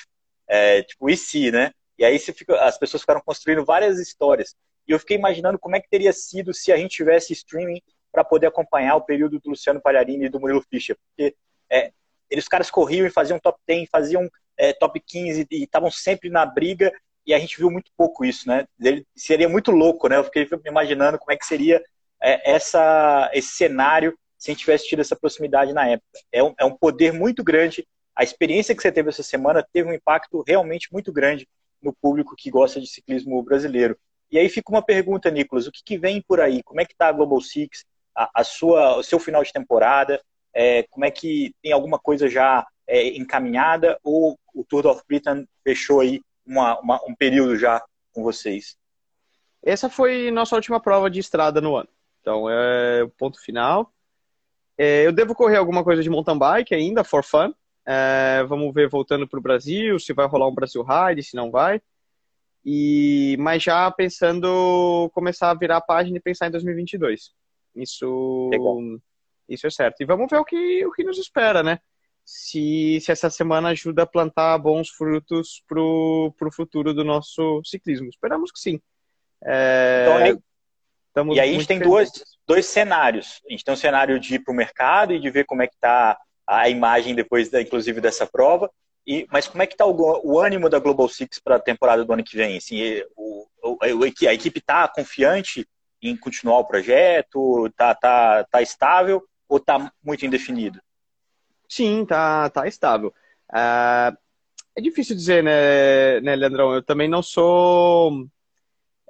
é, 0.49 0.83
tipo, 0.83 1.11
e 1.11 1.17
se, 1.17 1.51
né? 1.51 1.71
E 1.99 2.05
aí 2.05 2.19
fica, 2.19 2.59
as 2.63 2.79
pessoas 2.79 3.03
ficaram 3.03 3.21
construindo 3.21 3.65
várias 3.65 3.99
histórias. 3.99 4.55
E 4.89 4.93
eu 4.93 4.99
fiquei 4.99 5.17
imaginando 5.17 5.59
como 5.59 5.77
é 5.77 5.81
que 5.81 5.89
teria 5.89 6.13
sido 6.13 6.55
se 6.55 6.73
a 6.73 6.77
gente 6.77 6.97
tivesse 6.97 7.33
streaming 7.33 7.83
para 8.17 8.25
poder 8.25 8.47
acompanhar 8.47 8.97
o 8.97 9.03
período 9.03 9.39
do 9.39 9.51
Luciano 9.51 9.79
Palharini 9.79 10.25
e 10.25 10.29
do 10.31 10.41
Murilo 10.41 10.65
Fischer. 10.71 10.97
Porque 10.97 11.37
é, 11.71 11.93
eles, 12.31 12.49
caras 12.49 12.71
corriam 12.71 13.07
e 13.07 13.11
faziam 13.11 13.39
top 13.39 13.61
10, 13.69 13.91
faziam 13.93 14.27
é, 14.57 14.73
top 14.73 14.99
15 14.99 15.47
e 15.51 15.65
estavam 15.65 15.91
sempre 15.91 16.31
na 16.31 16.47
briga. 16.47 16.91
E 17.27 17.35
a 17.35 17.39
gente 17.39 17.59
viu 17.59 17.71
muito 17.71 17.91
pouco 17.95 18.25
isso, 18.25 18.49
né? 18.49 18.67
Ele, 18.81 19.07
seria 19.15 19.51
muito 19.51 19.71
louco, 19.71 20.09
né? 20.09 20.17
Eu 20.17 20.25
fiquei 20.25 20.49
imaginando 20.65 21.19
como 21.19 21.31
é 21.31 21.37
que 21.37 21.45
seria 21.45 21.85
é, 22.23 22.53
essa, 22.53 23.31
esse 23.35 23.51
cenário 23.51 24.17
se 24.39 24.51
a 24.51 24.55
gente 24.55 24.61
tivesse 24.61 24.89
tido 24.89 25.01
essa 25.01 25.15
proximidade 25.15 25.75
na 25.75 25.87
época. 25.87 26.19
É 26.33 26.43
um, 26.43 26.55
é 26.59 26.65
um 26.65 26.75
poder 26.75 27.13
muito 27.13 27.45
grande. 27.45 27.87
A 28.17 28.25
experiência 28.25 28.75
que 28.75 28.81
você 28.81 28.91
teve 28.91 29.11
essa 29.11 29.23
semana 29.23 29.63
teve 29.75 29.91
um 29.91 29.93
impacto 29.93 30.43
realmente 30.47 30.91
muito 30.91 31.13
grande 31.13 31.47
no 31.83 31.93
público 31.93 32.35
que 32.35 32.51
gosta 32.51 32.81
de 32.81 32.87
ciclismo 32.87 33.43
brasileiro. 33.43 33.95
E 34.31 34.39
aí 34.39 34.49
fica 34.49 34.73
uma 34.73 34.83
pergunta, 34.83 35.31
Nicolas, 35.31 35.67
o 35.67 35.71
que, 35.71 35.83
que 35.85 35.99
vem 35.99 36.23
por 36.23 36.41
aí? 36.41 36.63
Como 36.63 36.81
é 36.81 36.87
que 36.87 36.95
está 36.95 37.09
a 37.09 37.13
Global 37.13 37.41
Six, 37.43 37.85
a, 38.17 38.31
a, 38.35 38.45
sua, 38.45 38.97
o 38.97 39.03
seu 39.03 39.19
final 39.19 39.43
de 39.45 39.53
temporada? 39.53 40.21
É, 40.55 40.85
como 40.85 41.05
é 41.05 41.11
que 41.11 41.55
tem 41.63 41.73
alguma 41.73 41.99
coisa 41.99 42.29
já 42.29 42.67
é, 42.87 43.09
encaminhada 43.09 43.99
ou 44.03 44.39
o 44.55 44.65
Tour 44.65 44.87
of 44.87 45.03
Britain 45.07 45.47
fechou 45.63 46.01
aí 46.01 46.23
uma, 46.47 46.79
uma, 46.81 47.01
um 47.07 47.15
período 47.15 47.57
já 47.57 47.85
com 48.13 48.23
vocês? 48.23 48.77
Essa 49.63 49.91
foi 49.91 50.31
nossa 50.31 50.55
última 50.57 50.81
prova 50.81 51.11
de 51.11 51.21
estrada 51.21 51.61
no 51.61 51.77
ano. 51.77 51.89
Então 52.21 52.49
é 52.49 53.03
o 53.03 53.11
ponto 53.11 53.41
final. 53.41 53.93
É, 54.79 55.07
eu 55.07 55.13
devo 55.13 55.35
correr 55.35 55.57
alguma 55.57 55.85
coisa 55.85 56.03
de 56.03 56.11
mountain 56.11 56.39
bike 56.39 56.75
ainda, 56.75 57.05
for 57.05 57.25
fun. 57.25 57.53
É, 57.85 58.43
vamos 58.45 58.73
ver 58.75 58.89
voltando 58.89 59.29
para 59.29 59.39
o 59.39 59.43
Brasil, 59.43 59.99
se 59.99 60.13
vai 60.13 60.27
rolar 60.27 60.49
um 60.49 60.55
Brasil 60.55 60.83
Ride, 60.83 61.23
se 61.23 61.37
não 61.37 61.51
vai. 61.51 61.81
E, 62.65 63.37
mas 63.39 63.63
já 63.63 63.89
pensando 63.93 65.09
começar 65.15 65.51
a 65.51 65.55
virar 65.55 65.77
a 65.77 65.81
página 65.81 66.17
e 66.17 66.21
pensar 66.21 66.49
em 66.49 66.51
2022. 66.51 67.33
Isso, 67.77 68.49
Legal. 68.51 68.79
isso 69.49 69.67
é 69.67 69.71
certo. 69.71 70.01
E 70.01 70.07
vamos 70.07 70.29
ver 70.31 70.39
o 70.39 70.45
que, 70.45 70.85
o 70.87 70.93
que 70.93 71.05
nos 71.05 71.19
espera, 71.19 71.63
né? 71.63 71.79
Se, 72.25 72.99
se 73.01 73.13
essa 73.13 73.31
semana 73.31 73.69
ajuda 73.69 74.03
a 74.03 74.07
plantar 74.07 74.59
bons 74.59 74.89
frutos 74.89 75.63
para 75.69 75.81
o 75.81 76.53
futuro 76.53 76.93
do 76.93 77.05
nosso 77.05 77.63
ciclismo. 77.65 78.09
Esperamos 78.09 78.51
que 78.51 78.59
sim. 78.59 78.81
É, 79.45 80.35
então, 81.11 81.33
e 81.33 81.41
aí 81.41 81.51
a 81.51 81.53
gente 81.53 81.67
tem 81.67 81.79
duas, 81.79 82.11
dois 82.47 82.67
cenários. 82.67 83.41
A 83.49 83.53
gente 83.53 83.65
tem 83.65 83.73
um 83.73 83.77
cenário 83.77 84.21
de 84.21 84.35
ir 84.35 84.39
para 84.41 84.53
o 84.53 84.57
mercado 84.57 85.15
e 85.15 85.21
de 85.21 85.31
ver 85.31 85.45
como 85.45 85.63
é 85.63 85.67
que 85.67 85.75
está 85.75 86.19
a 86.47 86.69
imagem 86.69 87.15
depois, 87.15 87.49
da, 87.49 87.61
inclusive, 87.61 88.01
dessa 88.01 88.27
prova. 88.27 88.71
E, 89.07 89.27
mas 89.31 89.47
como 89.47 89.63
é 89.63 89.67
que 89.67 89.75
está 89.75 89.87
o, 89.87 89.97
o, 90.25 90.39
ânimo 90.39 90.69
da 90.69 90.79
Global 90.79 91.09
Six 91.09 91.39
para 91.39 91.57
a 91.57 91.61
temporada 91.61 92.05
do 92.05 92.13
ano 92.13 92.25
que 92.25 92.37
vem? 92.37 92.57
Assim, 92.57 93.03
o, 93.17 93.47
o, 93.63 93.79
a 93.83 94.35
equipe 94.35 94.59
está 94.59 94.87
confiante 94.89 95.67
em 96.09 96.17
continuar 96.17 96.59
o 96.59 96.67
projeto? 96.67 97.67
Está 97.67 97.95
tá, 97.95 98.45
tá 98.45 98.63
estável 98.63 99.23
ou 99.49 99.59
está 99.59 99.93
muito 100.03 100.25
indefinido? 100.25 100.81
Sim, 101.69 102.05
tá, 102.05 102.49
tá 102.51 102.67
estável. 102.67 103.13
Uh, 103.51 104.17
é 104.77 104.81
difícil 104.81 105.17
dizer, 105.17 105.43
né, 105.43 106.21
né, 106.21 106.37
Leandrão? 106.37 106.75
Eu 106.75 106.83
também 106.83 107.09
não 107.09 107.23
sou. 107.23 108.27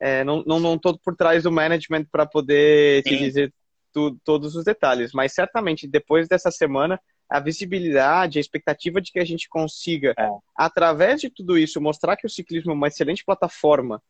É, 0.00 0.22
não, 0.24 0.42
não, 0.46 0.60
não 0.60 0.78
tô 0.78 0.96
por 0.98 1.16
trás 1.16 1.44
do 1.44 1.52
management 1.52 2.04
para 2.04 2.26
poder 2.26 3.02
Sim. 3.02 3.10
te 3.10 3.18
dizer 3.18 3.54
tu, 3.92 4.14
todos 4.22 4.54
os 4.54 4.64
detalhes, 4.64 5.12
mas 5.12 5.32
certamente 5.32 5.88
depois 5.88 6.28
dessa 6.28 6.50
semana 6.50 7.00
a 7.28 7.40
visibilidade, 7.40 8.38
a 8.38 8.40
expectativa 8.40 9.00
de 9.00 9.10
que 9.10 9.18
a 9.18 9.24
gente 9.24 9.48
consiga, 9.48 10.14
é. 10.18 10.28
através 10.54 11.20
de 11.20 11.30
tudo 11.30 11.58
isso, 11.58 11.80
mostrar 11.80 12.16
que 12.16 12.26
o 12.26 12.30
ciclismo 12.30 12.72
é 12.72 12.74
uma 12.74 12.88
excelente 12.88 13.24
plataforma 13.24 14.00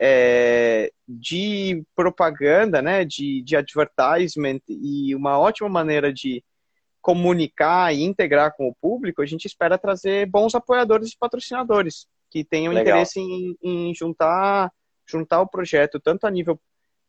é, 0.00 0.90
de 1.08 1.82
propaganda, 1.94 2.82
né, 2.82 3.04
de, 3.04 3.42
de 3.42 3.56
advertisement 3.56 4.60
e 4.68 5.14
uma 5.14 5.38
ótima 5.38 5.68
maneira 5.68 6.12
de 6.12 6.44
comunicar 7.00 7.94
e 7.94 8.02
integrar 8.02 8.54
com 8.56 8.68
o 8.68 8.74
público, 8.74 9.22
a 9.22 9.26
gente 9.26 9.46
espera 9.46 9.78
trazer 9.78 10.26
bons 10.26 10.54
apoiadores 10.54 11.12
e 11.12 11.18
patrocinadores 11.18 12.06
que 12.30 12.44
tenham 12.44 12.72
Legal. 12.72 12.96
interesse 12.96 13.20
em, 13.20 13.56
em 13.62 13.94
juntar, 13.94 14.72
juntar 15.06 15.40
o 15.40 15.48
projeto, 15.48 16.00
tanto 16.00 16.26
a 16.26 16.30
nível 16.30 16.60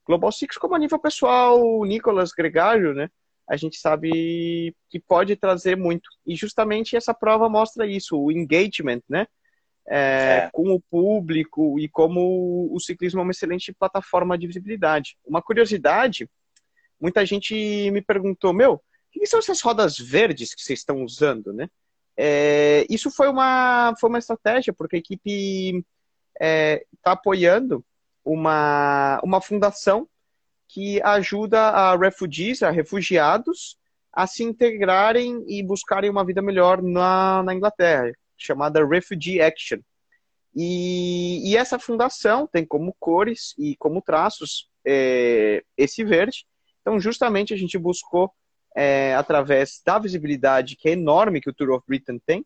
Global 0.05 0.31
Six 0.31 0.57
como 0.57 0.75
a 0.75 0.79
nível 0.79 0.99
pessoal, 0.99 1.59
o 1.59 1.83
Nicolas 1.83 2.31
Gregário, 2.31 2.93
né? 2.93 3.09
a 3.47 3.55
gente 3.55 3.77
sabe 3.77 4.75
que 4.89 4.99
pode 4.99 5.35
trazer 5.37 5.77
muito. 5.77 6.09
E 6.25 6.35
justamente 6.35 6.97
essa 6.97 7.13
prova 7.13 7.47
mostra 7.47 7.87
isso, 7.87 8.19
o 8.19 8.31
engagement, 8.31 9.01
né? 9.07 9.25
É, 9.89 10.45
é. 10.45 10.49
Com 10.51 10.73
o 10.73 10.81
público 10.81 11.79
e 11.79 11.87
como 11.87 12.69
o 12.71 12.79
ciclismo 12.79 13.21
é 13.21 13.23
uma 13.23 13.31
excelente 13.31 13.73
plataforma 13.73 14.37
de 14.37 14.47
visibilidade. 14.47 15.17
Uma 15.25 15.41
curiosidade, 15.41 16.29
muita 16.99 17.25
gente 17.25 17.55
me 17.91 18.01
perguntou, 18.01 18.53
meu, 18.53 18.73
o 18.73 18.81
que 19.11 19.25
são 19.25 19.39
essas 19.39 19.61
rodas 19.61 19.97
verdes 19.97 20.53
que 20.53 20.61
vocês 20.61 20.79
estão 20.79 21.03
usando, 21.03 21.53
né? 21.53 21.69
É, 22.15 22.85
isso 22.89 23.11
foi 23.11 23.29
uma, 23.29 23.93
foi 23.99 24.09
uma 24.09 24.19
estratégia, 24.19 24.73
porque 24.73 24.95
a 24.95 24.99
equipe 24.99 25.77
está 25.77 25.81
é, 26.41 26.83
apoiando 27.03 27.85
uma, 28.25 29.21
uma 29.23 29.39
fundação 29.39 30.07
que 30.67 31.01
ajuda 31.01 31.59
a 31.59 31.95
refugees, 31.95 32.61
a 32.61 32.71
refugiados, 32.71 33.77
a 34.11 34.27
se 34.27 34.43
integrarem 34.43 35.45
e 35.47 35.63
buscarem 35.63 36.09
uma 36.09 36.25
vida 36.25 36.41
melhor 36.41 36.81
na, 36.81 37.43
na 37.43 37.53
Inglaterra, 37.53 38.11
chamada 38.37 38.85
Refugee 38.85 39.41
Action. 39.41 39.79
E, 40.55 41.51
e, 41.51 41.55
essa 41.57 41.77
fundação 41.77 42.47
tem 42.47 42.65
como 42.65 42.95
cores 42.99 43.53
e 43.57 43.75
como 43.77 44.01
traços 44.01 44.69
é, 44.85 45.63
esse 45.77 46.03
verde. 46.03 46.45
Então, 46.81 46.99
justamente, 46.99 47.53
a 47.53 47.57
gente 47.57 47.77
buscou, 47.77 48.31
é, 48.75 49.13
através 49.15 49.81
da 49.85 49.99
visibilidade 49.99 50.75
que 50.75 50.89
é 50.89 50.93
enorme 50.93 51.41
que 51.41 51.49
o 51.49 51.53
Tour 51.53 51.71
of 51.71 51.83
Britain 51.87 52.19
tem, 52.25 52.45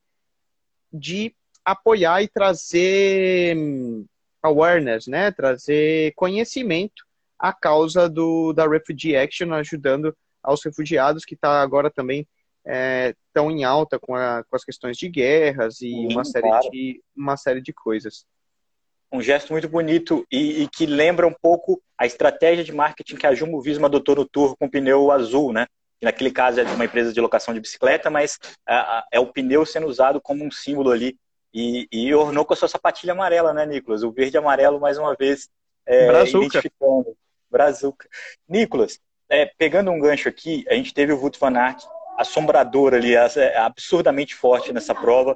de 0.92 1.34
apoiar 1.64 2.22
e 2.22 2.28
trazer 2.28 3.56
hum, 3.56 4.06
awareness, 4.44 5.08
né? 5.08 5.32
trazer 5.32 6.14
conhecimento 6.16 7.06
a 7.40 7.54
causa 7.54 8.10
do, 8.10 8.54
da 8.54 8.68
Refugee 8.68 9.16
Action, 9.16 9.54
ajudando 9.54 10.16
aos 10.44 10.64
refugiados 10.64 11.24
que 11.24 11.36
está 11.36 11.62
agora 11.62 11.90
também 11.90 12.28
é, 12.66 13.14
tão 13.34 13.50
em 13.50 13.64
alta 13.64 14.00
com, 14.00 14.16
a, 14.16 14.44
com, 14.44 14.56
as 14.56 14.64
questões 14.64 14.98
de 14.98 15.10
guerras 15.10 15.82
e 15.82 15.90
Sim, 15.90 16.08
uma, 16.12 16.24
série 16.24 16.48
claro. 16.48 16.70
de, 16.70 17.04
uma 17.16 17.38
série 17.38 17.62
de 17.62 17.74
coisas. 17.74 18.26
Um 19.12 19.22
gesto 19.22 19.52
muito 19.52 19.68
bonito 19.68 20.26
e, 20.32 20.64
e, 20.64 20.68
que 20.70 20.86
lembra 20.86 21.28
um 21.28 21.34
pouco 21.34 21.82
a 21.98 22.06
estratégia 22.06 22.64
de 22.64 22.72
marketing 22.72 23.16
que 23.18 23.28
a 23.28 23.34
Jumbo 23.34 23.62
Visma 23.62 23.88
adotou 23.88 24.16
no 24.16 24.26
Tour 24.26 24.56
com 24.58 24.70
pneu 24.70 25.12
azul, 25.12 25.52
né? 25.52 25.68
Que 26.00 26.06
naquele 26.06 26.32
caso 26.32 26.62
é 26.62 26.64
de 26.64 26.72
uma 26.72 26.86
empresa 26.86 27.12
de 27.12 27.20
locação 27.20 27.54
de 27.54 27.60
bicicleta, 27.60 28.10
mas 28.10 28.40
é, 28.68 29.04
é 29.14 29.20
o 29.20 29.28
pneu 29.28 29.66
sendo 29.66 29.88
usado 29.88 30.22
como 30.22 30.46
um 30.46 30.52
símbolo 30.52 30.92
ali. 30.92 31.18
E, 31.54 31.86
e 31.92 32.14
ornou 32.16 32.46
com 32.46 32.54
a 32.54 32.56
sua 32.56 32.70
sapatilha 32.70 33.12
amarela, 33.12 33.54
né, 33.54 33.66
Nicolas? 33.66 34.04
O 34.04 34.12
verde 34.12 34.38
e 34.38 34.40
amarelo, 34.40 34.80
mais 34.80 34.98
uma 34.98 35.14
vez, 35.14 35.50
é, 35.86 36.24
identificando. 36.24 37.18
Brazuca. 37.50 38.08
Nicolas, 38.48 38.98
é, 39.30 39.46
pegando 39.58 39.92
um 39.92 40.00
gancho 40.00 40.30
aqui, 40.30 40.64
a 40.70 40.74
gente 40.76 40.94
teve 40.94 41.12
o 41.12 41.20
Wout 41.20 41.38
van 41.38 41.58
Aert 41.58 41.84
assombrador 42.22 42.94
ali, 42.94 43.16
é, 43.16 43.58
absurdamente 43.58 44.36
forte 44.36 44.72
nessa 44.72 44.94
prova, 44.94 45.36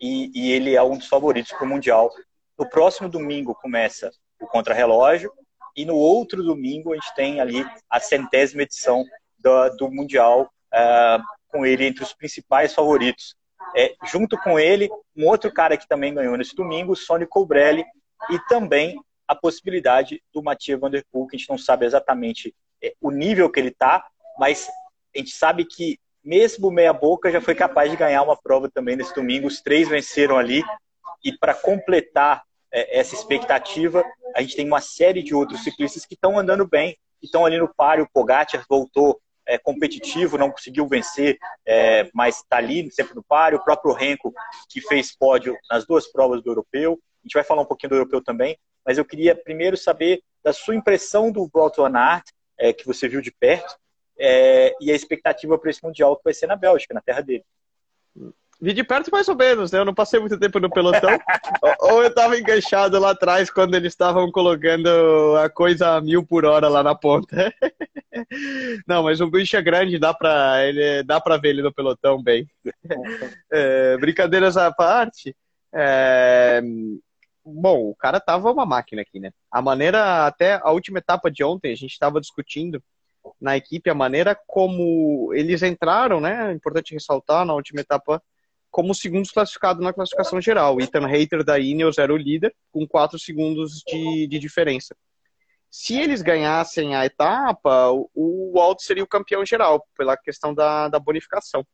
e, 0.00 0.30
e 0.34 0.52
ele 0.52 0.74
é 0.74 0.82
um 0.82 0.96
dos 0.96 1.08
favoritos 1.08 1.52
para 1.52 1.64
o 1.64 1.68
Mundial. 1.68 2.10
No 2.58 2.68
próximo 2.68 3.08
domingo 3.08 3.54
começa 3.54 4.10
o 4.40 4.46
contrarrelógio, 4.46 5.32
e 5.76 5.84
no 5.84 5.96
outro 5.96 6.42
domingo 6.42 6.92
a 6.92 6.94
gente 6.96 7.14
tem 7.14 7.40
ali 7.40 7.66
a 7.88 8.00
centésima 8.00 8.62
edição 8.62 9.04
do, 9.38 9.68
do 9.76 9.90
Mundial, 9.90 10.50
uh, 10.72 11.22
com 11.48 11.66
ele 11.66 11.86
entre 11.86 12.02
os 12.02 12.12
principais 12.12 12.74
favoritos. 12.74 13.34
É, 13.76 13.94
junto 14.04 14.36
com 14.38 14.58
ele, 14.58 14.88
um 15.16 15.28
outro 15.28 15.52
cara 15.52 15.76
que 15.76 15.86
também 15.86 16.14
ganhou 16.14 16.36
nesse 16.36 16.54
domingo, 16.54 16.96
Sônia 16.96 17.26
Colbrelli, 17.26 17.84
e 18.30 18.38
também 18.48 19.00
a 19.28 19.34
possibilidade 19.34 20.20
do 20.32 20.42
Mathieu 20.42 20.78
Van 20.78 20.90
Der 20.90 21.04
Poel, 21.10 21.26
que 21.26 21.36
a 21.36 21.38
gente 21.38 21.48
não 21.48 21.58
sabe 21.58 21.86
exatamente 21.86 22.54
é, 22.82 22.94
o 23.00 23.10
nível 23.10 23.50
que 23.50 23.60
ele 23.60 23.68
está, 23.68 24.04
mas 24.38 24.68
a 25.14 25.18
gente 25.18 25.30
sabe 25.30 25.64
que 25.64 25.98
mesmo 26.24 26.70
meia 26.70 26.92
boca, 26.92 27.30
já 27.30 27.40
foi 27.40 27.54
capaz 27.54 27.90
de 27.90 27.96
ganhar 27.96 28.22
uma 28.22 28.36
prova 28.36 28.70
também 28.70 28.96
nesse 28.96 29.14
domingo. 29.14 29.46
Os 29.46 29.60
três 29.60 29.88
venceram 29.88 30.36
ali. 30.36 30.62
E 31.24 31.36
para 31.36 31.54
completar 31.54 32.42
é, 32.72 32.98
essa 32.98 33.14
expectativa, 33.14 34.04
a 34.36 34.42
gente 34.42 34.56
tem 34.56 34.66
uma 34.66 34.80
série 34.80 35.22
de 35.22 35.34
outros 35.34 35.62
ciclistas 35.64 36.04
que 36.06 36.14
estão 36.14 36.38
andando 36.38 36.66
bem, 36.66 36.96
que 37.18 37.26
estão 37.26 37.44
ali 37.44 37.58
no 37.58 37.72
páreo. 37.74 38.04
O 38.04 38.10
Pogacar 38.12 38.64
voltou 38.68 39.20
é, 39.46 39.58
competitivo, 39.58 40.38
não 40.38 40.50
conseguiu 40.50 40.86
vencer, 40.86 41.38
é, 41.66 42.08
mas 42.14 42.36
está 42.36 42.58
ali 42.58 42.90
sempre 42.90 43.14
no 43.14 43.22
páreo. 43.22 43.58
O 43.58 43.64
próprio 43.64 43.92
Renko, 43.92 44.32
que 44.68 44.80
fez 44.80 45.14
pódio 45.16 45.56
nas 45.70 45.86
duas 45.86 46.06
provas 46.10 46.42
do 46.42 46.50
europeu. 46.50 46.98
A 47.22 47.26
gente 47.26 47.34
vai 47.34 47.44
falar 47.44 47.62
um 47.62 47.66
pouquinho 47.66 47.90
do 47.90 47.96
europeu 47.96 48.22
também, 48.22 48.56
mas 48.86 48.96
eu 48.96 49.04
queria 49.04 49.34
primeiro 49.34 49.76
saber 49.76 50.22
da 50.42 50.52
sua 50.52 50.74
impressão 50.74 51.30
do 51.30 51.50
Wout 51.52 51.76
van 51.76 51.98
Aert, 51.98 52.24
que 52.78 52.86
você 52.86 53.08
viu 53.08 53.20
de 53.20 53.30
perto, 53.30 53.76
é, 54.20 54.74
e 54.80 54.92
a 54.92 54.94
expectativa 54.94 55.58
para 55.58 55.70
esse 55.70 55.82
Mundial 55.82 56.14
que 56.16 56.24
vai 56.24 56.34
ser 56.34 56.46
na 56.46 56.54
Bélgica, 56.54 56.92
na 56.92 57.00
terra 57.00 57.22
dele. 57.22 57.44
Vi 58.62 58.74
de 58.74 58.84
perto 58.84 59.10
mais 59.10 59.26
ou 59.26 59.34
menos, 59.34 59.72
né? 59.72 59.78
Eu 59.78 59.86
não 59.86 59.94
passei 59.94 60.20
muito 60.20 60.38
tempo 60.38 60.60
no 60.60 60.68
pelotão. 60.68 61.08
ou 61.80 62.02
eu 62.02 62.08
estava 62.08 62.38
enganchado 62.38 63.00
lá 63.00 63.12
atrás 63.12 63.50
quando 63.50 63.74
eles 63.74 63.94
estavam 63.94 64.30
colocando 64.30 64.86
a 65.42 65.48
coisa 65.48 65.96
a 65.96 66.00
mil 66.02 66.26
por 66.26 66.44
hora 66.44 66.68
lá 66.68 66.82
na 66.82 66.94
ponta. 66.94 67.50
não, 68.86 69.04
mas 69.04 69.22
o 69.22 69.30
bicho 69.30 69.56
é 69.56 69.62
grande, 69.62 69.98
dá 69.98 70.12
pra, 70.12 70.62
ele, 70.66 71.02
dá 71.04 71.18
pra 71.18 71.38
ver 71.38 71.48
ele 71.50 71.62
no 71.62 71.72
pelotão 71.72 72.22
bem. 72.22 72.46
É, 73.52 73.96
brincadeiras 73.96 74.56
à 74.56 74.70
parte, 74.70 75.34
é, 75.74 76.60
bom, 77.44 77.90
o 77.90 77.96
cara 77.96 78.20
tava 78.20 78.50
uma 78.52 78.64
máquina 78.64 79.02
aqui, 79.02 79.18
né? 79.18 79.30
A 79.50 79.60
maneira, 79.60 80.26
até 80.26 80.60
a 80.62 80.70
última 80.70 80.98
etapa 80.98 81.30
de 81.30 81.42
ontem, 81.42 81.72
a 81.72 81.76
gente 81.76 81.90
estava 81.90 82.20
discutindo 82.20 82.80
na 83.40 83.56
equipe 83.56 83.90
a 83.90 83.94
maneira 83.94 84.38
como 84.46 85.32
eles 85.34 85.62
entraram, 85.62 86.20
né? 86.20 86.50
É 86.50 86.54
importante 86.54 86.94
ressaltar 86.94 87.44
na 87.44 87.54
última 87.54 87.80
etapa 87.80 88.22
como 88.70 88.94
segundos 88.94 89.30
classificados 89.30 89.82
na 89.82 89.92
classificação 89.92 90.40
geral. 90.40 90.80
Ethan 90.80 91.06
Hayter 91.06 91.44
da 91.44 91.58
Ineos 91.58 91.98
era 91.98 92.12
o 92.12 92.16
líder, 92.16 92.54
com 92.70 92.86
4 92.86 93.18
segundos 93.18 93.82
de, 93.86 94.26
de 94.28 94.38
diferença. 94.38 94.96
Se 95.70 95.98
eles 95.98 96.22
ganhassem 96.22 96.94
a 96.94 97.04
etapa, 97.04 97.90
o, 97.90 98.08
o 98.14 98.52
Walt 98.54 98.80
seria 98.80 99.04
o 99.04 99.08
campeão 99.08 99.44
geral, 99.44 99.86
pela 99.96 100.16
questão 100.16 100.54
da, 100.54 100.88
da 100.88 100.98
bonificação. 100.98 101.66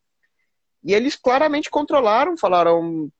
E 0.82 0.94
eles 0.94 1.16
claramente 1.16 1.70
controlaram, 1.70 2.36
falaram: 2.36 3.10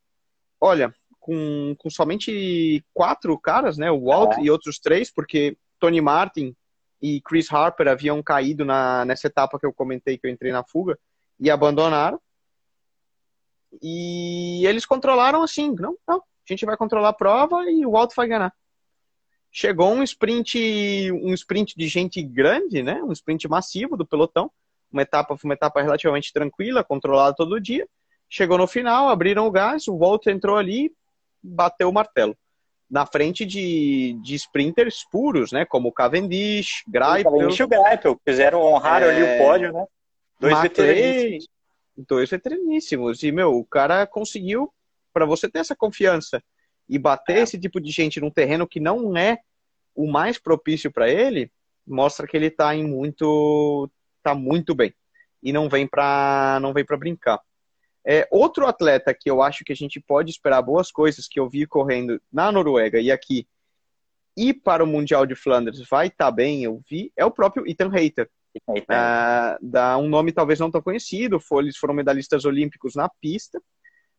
olha, 0.61 0.95
com, 1.19 1.75
com 1.79 1.91
somente 1.91 2.85
quatro 2.95 3.39
caras, 3.39 3.77
né? 3.77 3.91
O 3.91 4.05
Walt 4.05 4.39
é. 4.39 4.43
e 4.43 4.51
outros 4.51 4.79
três, 4.79 5.11
porque 5.11 5.57
Tony 5.79 6.01
Martin 6.01 6.55
e 7.01 7.21
Chris 7.21 7.53
Harper 7.53 7.89
haviam 7.89 8.23
caído 8.23 8.65
na, 8.65 9.05
nessa 9.05 9.27
etapa 9.27 9.59
que 9.59 9.67
eu 9.67 9.73
comentei 9.73 10.17
que 10.17 10.27
eu 10.27 10.31
entrei 10.31 10.53
na 10.53 10.65
fuga 10.65 10.99
e 11.39 11.51
abandonaram. 11.51 12.21
E 13.83 14.67
eles 14.67 14.87
controlaram 14.87 15.43
assim, 15.43 15.75
não, 15.79 15.97
não, 16.09 16.19
a 16.19 16.23
gente 16.49 16.65
vai 16.65 16.77
controlar 16.77 17.11
a 17.11 17.13
prova 17.13 17.71
e 17.71 17.85
o 17.85 17.97
Alto 17.97 18.15
vai 18.17 18.29
ganhar. 18.29 18.53
Chegou 19.51 19.93
um 19.93 20.03
sprint, 20.03 21.11
um 21.13 21.33
sprint 21.35 21.75
de 21.77 21.89
gente 21.89 22.23
grande, 22.23 22.83
né? 22.83 23.03
Um 23.03 23.13
sprint 23.13 23.49
massivo 23.49 23.97
do 23.97 24.07
pelotão. 24.07 24.51
Uma 24.93 25.03
etapa 25.03 25.37
uma 25.43 25.55
etapa 25.55 25.83
relativamente 25.83 26.33
tranquila, 26.33 26.85
controlada 26.85 27.35
todo 27.35 27.61
dia. 27.61 27.87
Chegou 28.29 28.59
no 28.59 28.67
final, 28.67 29.09
abriram 29.09 29.47
o 29.47 29.51
gás, 29.51 29.89
o 29.89 29.97
Walt 29.97 30.27
entrou 30.27 30.57
ali, 30.57 30.93
bateu 31.43 31.89
o 31.89 31.93
martelo. 31.93 32.37
Na 32.89 33.05
frente 33.05 33.45
de, 33.45 34.17
de 34.23 34.35
sprinters 34.37 35.05
puros, 35.11 35.51
né? 35.51 35.65
Como 35.65 35.93
Cavendish, 35.93 36.85
Greipel. 36.87 37.33
Cavendish 37.33 37.61
e 37.61 37.67
Greipel, 37.67 38.21
fizeram 38.25 38.63
honrar 38.63 39.03
é... 39.03 39.11
ali 39.11 39.23
o 39.23 39.45
pódio, 39.45 39.73
né? 39.73 39.85
Dois 40.39 40.61
veteraníssimos. 40.61 41.49
Dois 41.97 42.31
veteraníssimos. 42.31 43.23
E, 43.23 43.33
meu, 43.33 43.57
o 43.57 43.65
cara 43.65 44.07
conseguiu, 44.07 44.73
para 45.13 45.25
você 45.25 45.49
ter 45.49 45.61
essa 45.61 45.75
confiança 45.75 46.43
e 46.89 46.99
bater 46.99 47.39
é. 47.39 47.41
esse 47.41 47.59
tipo 47.59 47.81
de 47.81 47.91
gente 47.91 48.21
num 48.21 48.31
terreno 48.31 48.69
que 48.69 48.79
não 48.79 49.17
é 49.17 49.39
o 49.95 50.07
mais 50.11 50.39
propício 50.39 50.93
para 50.93 51.09
ele, 51.09 51.51
mostra 51.87 52.27
que 52.27 52.37
ele 52.37 52.51
tá 52.51 52.75
em 52.75 52.87
muito. 52.87 53.91
tá 54.23 54.35
muito 54.35 54.75
bem. 54.75 54.95
E 55.43 55.53
não 55.53 55.69
vem 55.69 55.87
para 55.87 56.59
não 56.61 56.73
vem 56.73 56.85
para 56.85 56.97
brincar. 56.97 57.41
É, 58.09 58.29
outro 58.31 58.67
atleta 58.67 59.13
que 59.13 59.29
eu 59.29 59.43
acho 59.43 59.65
que 59.65 59.73
a 59.73 59.77
gente 59.77 60.01
pode 60.01 60.31
esperar 60.31 60.63
boas 60.63 60.93
coisas, 60.93 61.27
que 61.27 61.41
eu 61.41 61.49
vi 61.49 61.67
correndo 61.67 62.23
na 62.33 62.53
Noruega 62.53 63.01
e 63.01 63.11
aqui, 63.11 63.49
e 64.37 64.55
para 64.55 64.85
o 64.85 64.87
Mundial 64.87 65.27
de 65.27 65.35
Flandres 65.35 65.81
vai 65.89 66.07
estar 66.07 66.27
tá 66.27 66.31
bem, 66.31 66.63
eu 66.63 66.81
vi, 66.89 67.13
é 67.17 67.25
o 67.25 67.31
próprio 67.31 67.67
Ethan 67.67 67.91
Hayter. 67.93 68.31
Uh, 68.71 69.59
dá 69.61 69.99
um 69.99 70.09
nome 70.09 70.33
talvez 70.33 70.61
não 70.61 70.71
tão 70.71 70.81
conhecido, 70.81 71.39
eles 71.59 71.77
foram 71.77 71.93
medalhistas 71.93 72.45
olímpicos 72.45 72.95
na 72.95 73.09
pista 73.21 73.61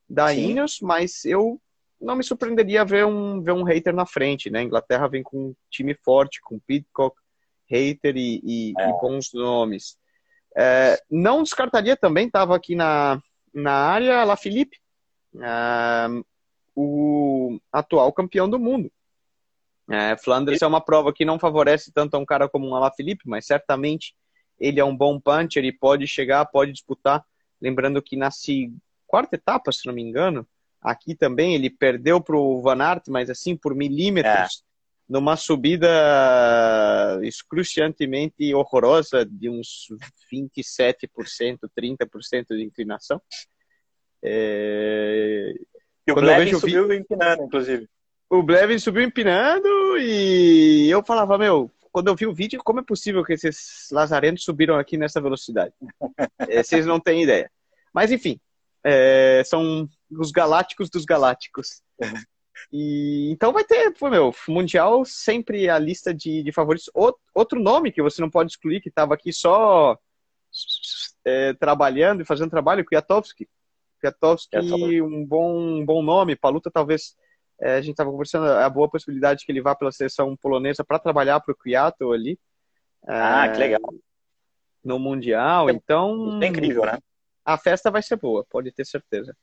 da 0.08 0.30
Sim. 0.30 0.52
Ineos, 0.52 0.80
mas 0.82 1.24
eu 1.26 1.60
não 2.00 2.16
me 2.16 2.24
surpreenderia 2.24 2.86
ver 2.86 3.06
um, 3.06 3.42
ver 3.42 3.54
um 3.54 3.64
hater 3.64 3.94
na 3.94 4.06
frente, 4.06 4.50
né? 4.50 4.60
A 4.60 4.64
Inglaterra 4.64 5.08
vem 5.08 5.24
com 5.24 5.50
um 5.50 5.56
time 5.70 5.96
forte, 5.96 6.40
com 6.42 6.60
Pitcock, 6.60 7.16
hater 7.70 8.16
e, 8.16 8.42
e, 8.44 8.74
é. 8.78 8.90
e 8.90 8.92
bons 9.00 9.34
nomes. 9.34 9.98
É, 10.56 11.02
não 11.10 11.44
descartaria 11.44 11.96
também, 11.96 12.28
estava 12.28 12.56
aqui 12.56 12.76
na, 12.76 13.22
na 13.58 13.74
área, 13.74 14.24
La 14.24 14.38
Felipe, 14.38 14.78
uh, 15.36 16.26
o 16.76 17.60
atual 17.72 18.14
campeão 18.14 18.48
do 18.48 18.60
mundo. 18.60 18.92
É, 19.90 20.18
Flandres 20.18 20.62
é 20.62 20.68
uma 20.68 20.82
prova 20.82 21.14
que 21.14 21.26
não 21.26 21.40
favorece 21.40 21.92
tanto 21.92 22.16
a 22.16 22.20
um 22.20 22.26
cara 22.26 22.48
como 22.48 22.68
um 22.68 22.76
Ala 22.76 22.92
Felipe, 22.92 23.24
mas 23.26 23.46
certamente 23.48 24.14
ele 24.60 24.80
é 24.80 24.86
um 24.86 24.96
bom 24.96 25.20
puncher 25.20 25.64
e 25.64 25.72
pode 25.72 26.06
chegar, 26.06 26.46
pode 26.46 26.72
disputar. 26.72 27.26
Lembrando 27.60 28.02
que 28.02 28.16
na 28.16 28.30
quarta 29.08 29.36
etapa, 29.36 29.72
se 29.72 29.88
não 29.88 29.94
me 29.94 30.04
engano, 30.04 30.46
aqui 30.82 31.16
também 31.16 31.56
ele 31.56 31.70
perdeu 31.70 32.22
para 32.22 32.36
o 32.36 32.62
Van 32.62 32.84
Aert, 32.84 33.06
mas 33.08 33.30
assim 33.30 33.56
por 33.56 33.74
milímetros, 33.74 34.34
é. 34.34 34.67
Numa 35.08 35.38
subida 35.38 35.88
excruciantemente 37.24 38.54
horrorosa 38.54 39.26
de 39.26 39.50
uns 39.50 39.88
27%, 40.32 41.60
30% 41.78 42.46
de 42.50 42.64
inclinação. 42.64 43.22
É... 44.22 45.54
E 46.06 46.12
o 46.12 46.16
Blevin 46.16 46.54
subiu 46.60 46.88
vi... 46.88 46.98
empinando, 46.98 47.44
inclusive. 47.44 47.90
O 48.30 48.44
Blevin 48.44 48.80
subiu 48.80 49.04
empinando 49.04 49.98
e 49.98 50.90
eu 50.90 51.04
falava, 51.04 51.38
meu, 51.38 51.72
quando 51.92 52.10
eu 52.10 52.16
vi 52.16 52.28
o 52.28 52.34
vídeo, 52.34 52.62
como 52.64 52.82
é 52.82 52.84
possível 52.84 53.24
que 53.24 53.34
esses 53.34 53.88
lazarentos 53.92 54.44
subiram 54.44 54.78
aqui 54.78 54.98
nessa 54.98 55.22
velocidade? 55.22 55.74
é, 56.40 56.62
vocês 56.62 56.86
não 56.86 57.00
têm 57.00 57.24
ideia. 57.24 57.50
Mas 57.94 58.12
enfim, 58.12 58.40
é, 58.84 59.42
são 59.46 59.88
os 60.12 60.32
galácticos 60.32 60.90
dos 60.90 61.06
galácticos. 61.06 61.82
E, 62.72 63.30
então 63.32 63.54
vai 63.54 63.64
ter, 63.64 63.94
pô, 63.94 64.10
meu, 64.10 64.34
Mundial 64.48 65.06
sempre 65.06 65.70
a 65.70 65.80
lista 65.80 66.14
de, 66.14 66.44
de 66.44 66.52
favoritos. 66.52 66.90
Outro 67.34 67.60
nome 67.60 67.92
que 67.92 68.02
você 68.02 68.22
não 68.22 68.30
pode 68.30 68.52
excluir, 68.52 68.82
que 68.82 68.90
estava 68.90 69.14
aqui 69.14 69.32
só 69.32 69.98
é, 71.26 71.54
trabalhando 71.54 72.22
e 72.22 72.26
fazendo 72.26 72.50
trabalho, 72.50 72.86
Kwiatkowski. 72.86 73.48
Kwiatkowski, 74.00 75.02
um 75.02 75.26
bom, 75.26 75.58
um 75.58 75.86
bom 75.86 76.02
nome. 76.02 76.36
Paluta 76.36 76.70
talvez 76.72 77.16
é, 77.60 77.76
a 77.76 77.82
gente 77.82 77.92
estava 77.92 78.12
conversando 78.12 78.46
a 78.46 78.70
boa 78.70 78.90
possibilidade 78.90 79.46
que 79.46 79.52
ele 79.52 79.62
vá 79.62 79.76
pela 79.76 79.92
seleção 79.92 80.36
polonesa 80.38 80.84
para 80.84 81.00
trabalhar 81.00 81.40
para 81.40 81.54
o 81.54 81.58
Kwiato 81.58 82.12
ali. 82.12 82.40
Ah, 83.08 83.46
é, 83.46 83.52
que 83.52 83.58
legal. 83.60 83.94
No 84.84 85.00
Mundial, 85.00 85.70
então... 85.70 86.40
É 86.42 86.48
incrível, 86.48 86.86
né? 86.86 87.00
A 87.44 87.58
festa 87.58 87.90
vai 87.90 88.02
ser 88.02 88.18
boa, 88.18 88.46
pode 88.50 88.72
ter 88.72 88.86
certeza. 88.86 89.36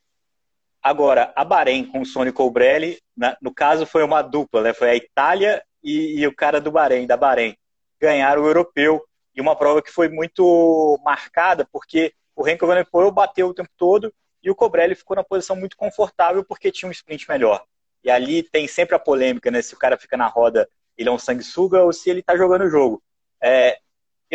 Agora, 0.85 1.33
a 1.35 1.43
Bahrein 1.43 1.83
com 1.83 2.01
o 2.01 2.05
Sony 2.05 2.31
Colbrelli, 2.31 3.01
no 3.41 3.51
caso 3.51 3.87
foi 3.87 4.03
uma 4.03 4.21
dupla, 4.21 4.61
né? 4.61 4.71
Foi 4.71 4.87
a 4.91 4.95
Itália 4.95 5.63
e, 5.83 6.19
e 6.19 6.27
o 6.27 6.35
cara 6.35 6.61
do 6.61 6.71
Bahrein, 6.71 7.07
da 7.07 7.17
Bahrein. 7.17 7.57
Ganharam 7.99 8.43
o 8.43 8.45
europeu 8.45 9.03
e 9.35 9.41
uma 9.41 9.55
prova 9.55 9.81
que 9.81 9.89
foi 9.89 10.09
muito 10.09 11.01
marcada 11.03 11.67
porque 11.71 12.13
o 12.35 12.43
Renko 12.43 12.67
Van 12.67 13.11
bateu 13.11 13.47
o 13.47 13.53
tempo 13.55 13.71
todo 13.75 14.13
e 14.43 14.51
o 14.51 14.53
Colbrelli 14.53 14.93
ficou 14.93 15.15
na 15.15 15.23
posição 15.23 15.55
muito 15.55 15.75
confortável 15.75 16.45
porque 16.45 16.71
tinha 16.71 16.87
um 16.87 16.91
sprint 16.91 17.27
melhor. 17.27 17.65
E 18.03 18.11
ali 18.11 18.43
tem 18.43 18.67
sempre 18.67 18.95
a 18.95 18.99
polêmica, 18.99 19.49
né? 19.49 19.63
Se 19.63 19.73
o 19.73 19.79
cara 19.79 19.97
fica 19.97 20.15
na 20.15 20.27
roda, 20.27 20.69
ele 20.95 21.09
é 21.09 21.11
um 21.11 21.17
sanguessuga 21.17 21.81
ou 21.81 21.91
se 21.91 22.11
ele 22.11 22.21
tá 22.21 22.37
jogando 22.37 22.65
o 22.65 22.69
jogo. 22.69 23.01
É, 23.41 23.79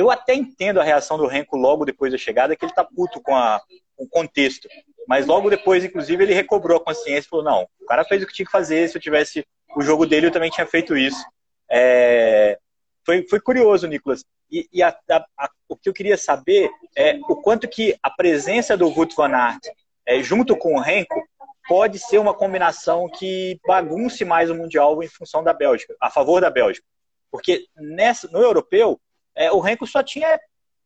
eu 0.00 0.10
até 0.10 0.34
entendo 0.34 0.80
a 0.80 0.82
reação 0.82 1.18
do 1.18 1.26
Renko 1.26 1.58
logo 1.58 1.84
depois 1.84 2.10
da 2.10 2.16
chegada, 2.16 2.56
que 2.56 2.64
ele 2.64 2.72
tá 2.72 2.82
puto 2.82 3.20
com, 3.20 3.36
a, 3.36 3.60
com 3.94 4.04
o 4.04 4.08
contexto. 4.08 4.66
Mas 5.06 5.26
logo 5.26 5.50
depois, 5.50 5.84
inclusive, 5.84 6.24
ele 6.24 6.32
recobrou 6.32 6.78
a 6.78 6.84
consciência 6.84 7.26
e 7.26 7.28
falou: 7.28 7.44
não, 7.44 7.68
o 7.78 7.84
cara 7.84 8.02
fez 8.04 8.22
o 8.22 8.26
que 8.26 8.32
tinha 8.32 8.46
que 8.46 8.52
fazer. 8.52 8.88
Se 8.88 8.96
eu 8.96 9.00
tivesse 9.02 9.44
o 9.76 9.82
jogo 9.82 10.06
dele, 10.06 10.28
eu 10.28 10.30
também 10.30 10.50
tinha 10.50 10.66
feito 10.66 10.96
isso. 10.96 11.22
É, 11.70 12.58
foi, 13.04 13.26
foi 13.28 13.40
curioso, 13.40 13.86
Nicolas. 13.86 14.24
E, 14.50 14.66
e 14.72 14.82
a, 14.82 14.96
a, 15.38 15.50
o 15.68 15.76
que 15.76 15.90
eu 15.90 15.92
queria 15.92 16.16
saber 16.16 16.70
é 16.96 17.18
o 17.28 17.36
quanto 17.36 17.68
que 17.68 17.94
a 18.02 18.10
presença 18.10 18.76
do 18.76 18.88
Wout 18.88 19.14
van 19.14 19.34
Aert 19.36 19.66
é, 20.06 20.22
junto 20.22 20.56
com 20.56 20.76
o 20.76 20.80
Renko 20.80 21.22
pode 21.68 21.98
ser 21.98 22.18
uma 22.18 22.32
combinação 22.32 23.06
que 23.06 23.60
bagunce 23.66 24.24
mais 24.24 24.48
o 24.48 24.54
Mundial 24.54 25.02
em 25.02 25.08
função 25.08 25.44
da 25.44 25.52
Bélgica, 25.52 25.94
a 26.00 26.10
favor 26.10 26.40
da 26.40 26.50
Bélgica. 26.50 26.86
Porque 27.30 27.66
nessa, 27.76 28.26
no 28.28 28.40
europeu, 28.40 28.98
é, 29.34 29.50
o 29.52 29.60
Renko 29.60 29.86
só 29.86 30.02
tinha. 30.02 30.38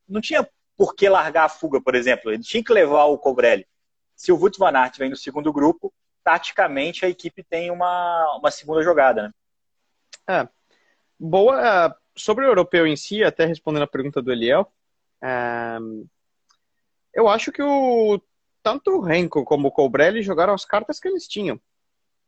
não 0.09 0.20
tinha 0.20 0.48
por 0.76 0.94
que 0.94 1.09
largar 1.09 1.44
a 1.44 1.48
fuga, 1.48 1.80
por 1.80 1.94
exemplo. 1.94 2.33
Ele 2.33 2.42
tinha 2.42 2.62
que 2.62 2.72
levar 2.72 3.04
o 3.04 3.18
Cobrelli. 3.18 3.66
Se 4.16 4.33
o 4.33 4.37
Wout 4.37 4.59
van 4.59 4.76
Aert 4.76 4.98
vem 4.98 5.11
no 5.11 5.16
segundo 5.16 5.52
grupo, 5.52 5.92
taticamente 6.22 7.04
a 7.04 7.09
equipe 7.09 7.42
tem 7.44 7.70
uma, 7.70 8.37
uma 8.38 8.50
segunda 8.50 8.83
jogada, 8.83 9.24
né? 9.24 10.42
É. 10.42 10.48
Boa. 11.18 11.96
Sobre 12.16 12.44
o 12.44 12.48
europeu 12.48 12.87
em 12.87 12.96
si, 12.96 13.24
até 13.24 13.44
respondendo 13.44 13.83
a 13.83 13.88
pergunta 13.88 14.22
do 14.22 14.33
Eliel, 14.33 14.72
é, 15.22 15.78
eu 17.12 17.28
acho 17.28 17.50
que 17.50 17.62
o 17.62 18.20
tanto 18.62 18.92
o 18.92 19.00
Renko 19.00 19.44
como 19.44 19.68
o 19.68 19.72
Cobrelli 19.72 20.22
jogaram 20.22 20.54
as 20.54 20.64
cartas 20.64 20.98
que 20.98 21.09
eles 21.09 21.28
tinham. 21.28 21.61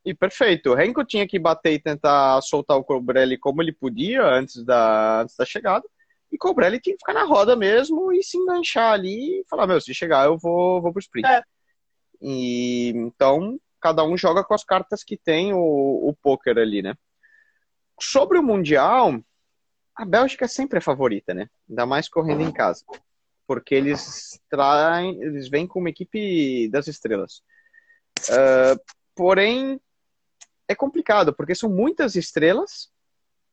E 0.05 0.15
perfeito. 0.15 0.71
O 0.71 0.75
Renko 0.75 1.05
tinha 1.05 1.27
que 1.27 1.39
bater 1.39 1.73
e 1.73 1.81
tentar 1.81 2.41
soltar 2.43 2.77
o 2.77 2.85
Cobrelli 2.85 3.39
como 3.39 3.63
ele 3.63 3.73
podia 3.73 4.23
antes 4.23 4.65
da, 4.65 5.23
antes 5.23 5.35
da 5.37 5.45
chegada. 5.45 5.85
E 6.31 6.37
o 6.37 6.39
Cobrelli 6.39 6.81
tinha 6.81 6.95
que 6.95 7.01
ficar 7.01 7.15
na 7.15 7.25
roda 7.25 7.55
mesmo 7.55 8.13
e 8.13 8.23
se 8.23 8.37
enganchar 8.37 8.93
ali 8.93 9.41
e 9.41 9.45
falar, 9.49 9.67
meu, 9.67 9.81
se 9.81 9.95
chegar 9.95 10.27
eu 10.27 10.37
vou, 10.37 10.83
vou 10.83 10.93
pro 10.93 11.01
sprint. 11.01 11.27
É. 11.29 11.43
E, 12.21 12.89
então, 12.97 13.59
cada 13.81 14.05
um 14.05 14.17
joga 14.17 14.43
com 14.43 14.55
as 14.55 14.65
cartas 14.65 15.05
que 15.05 15.17
tem 15.17 15.53
o, 15.53 15.59
o 15.59 16.15
poker 16.23 16.59
ali, 16.59 16.83
né? 16.83 16.95
Sobre 18.01 18.39
o 18.39 18.43
Mundial, 18.43 19.21
a 19.95 20.05
Bélgica 20.05 20.47
sempre 20.47 20.79
é 20.79 20.83
favorita, 20.83 21.33
né? 21.33 21.49
Ainda 21.69 21.87
mais 21.87 22.09
correndo 22.09 22.43
em 22.43 22.53
casa. 22.53 22.85
Porque 23.47 23.75
eles 23.75 24.41
traem, 24.51 25.23
eles 25.23 25.49
vêm 25.49 25.67
com 25.67 25.79
uma 25.79 25.91
equipe 25.91 26.69
das 26.69 26.89
estrelas. 26.89 27.43
Uh, 28.29 28.79
porém, 29.15 29.81
é 30.69 30.75
complicado, 30.75 31.33
porque 31.33 31.55
são 31.55 31.71
muitas 31.71 32.17
estrelas. 32.17 32.91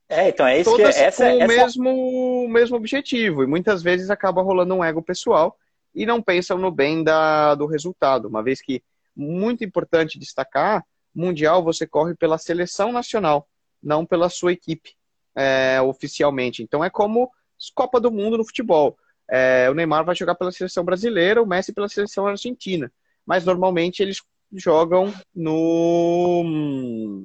É, 0.10 0.30
então 0.30 0.46
é 0.46 0.60
isso 0.60 0.76
que 0.76 0.82
essa, 0.82 1.26
com 1.26 1.38
o 1.38 1.42
essa... 1.42 1.48
mesmo, 1.48 2.48
mesmo 2.50 2.78
objetivo. 2.78 3.44
E 3.44 3.48
muitas 3.48 3.82
vezes 3.82 4.10
acaba 4.10 4.42
rolando 4.42 4.74
um 4.76 4.84
ego 4.84 5.02
pessoal 5.02 5.58
e 5.94 6.06
não 6.06 6.22
pensam 6.22 6.58
no 6.58 6.72
bem 6.72 7.04
da, 7.04 7.56
do 7.56 7.66
resultado. 7.66 8.28
Uma 8.28 8.44
vez 8.44 8.62
que, 8.62 8.84
muito 9.16 9.64
importante 9.64 10.20
destacar, 10.20 10.84
Mundial 11.16 11.64
você 11.64 11.86
corre 11.86 12.16
pela 12.16 12.38
seleção 12.38 12.92
nacional, 12.92 13.48
não 13.82 14.06
pela 14.06 14.30
sua 14.30 14.52
equipe 14.52 14.96
é, 15.36 15.80
oficialmente. 15.82 16.64
Então 16.64 16.84
é 16.84 16.90
como 16.90 17.32
Copa 17.76 18.00
do 18.00 18.12
Mundo 18.12 18.38
no 18.38 18.46
futebol. 18.46 18.98
É, 19.30 19.70
o 19.70 19.74
Neymar 19.74 20.04
vai 20.04 20.16
jogar 20.16 20.36
pela 20.36 20.52
seleção 20.52 20.84
brasileira, 20.84 21.42
o 21.42 21.46
Messi 21.46 21.72
pela 21.72 21.88
seleção 21.88 22.28
argentina. 22.28 22.92
Mas 23.26 23.46
normalmente 23.46 24.02
eles 24.02 24.22
jogam 24.52 25.14
no. 25.34 27.24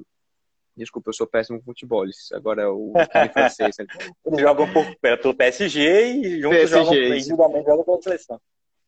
Desculpa, 0.83 1.09
eu 1.09 1.13
sou 1.13 1.27
péssimo 1.27 1.59
com 1.59 1.65
futebol. 1.65 2.05
Agora 2.33 2.63
é 2.63 2.67
o 2.67 2.93
francês. 3.33 3.75
Né? 3.77 3.85
Eles 4.25 4.41
jogam 4.41 4.71
por, 4.71 4.85
pelo 4.99 5.35
PSG 5.35 6.13
e 6.13 6.41
juntos 6.41 6.57
PSG, 6.57 6.75
jogam, 6.75 7.17
individualmente 7.17 7.65
jogam 7.65 7.83
pela 7.83 8.01
seleção. 8.01 8.41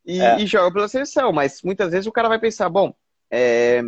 E, 0.05 0.21
é. 0.21 0.39
e 0.39 0.47
jogam 0.47 0.73
pela 0.73 0.87
seleção, 0.87 1.31
mas 1.31 1.61
muitas 1.61 1.91
vezes 1.91 2.07
o 2.07 2.11
cara 2.11 2.29
vai 2.29 2.39
pensar: 2.39 2.69
bom, 2.69 2.93
é, 3.29 3.81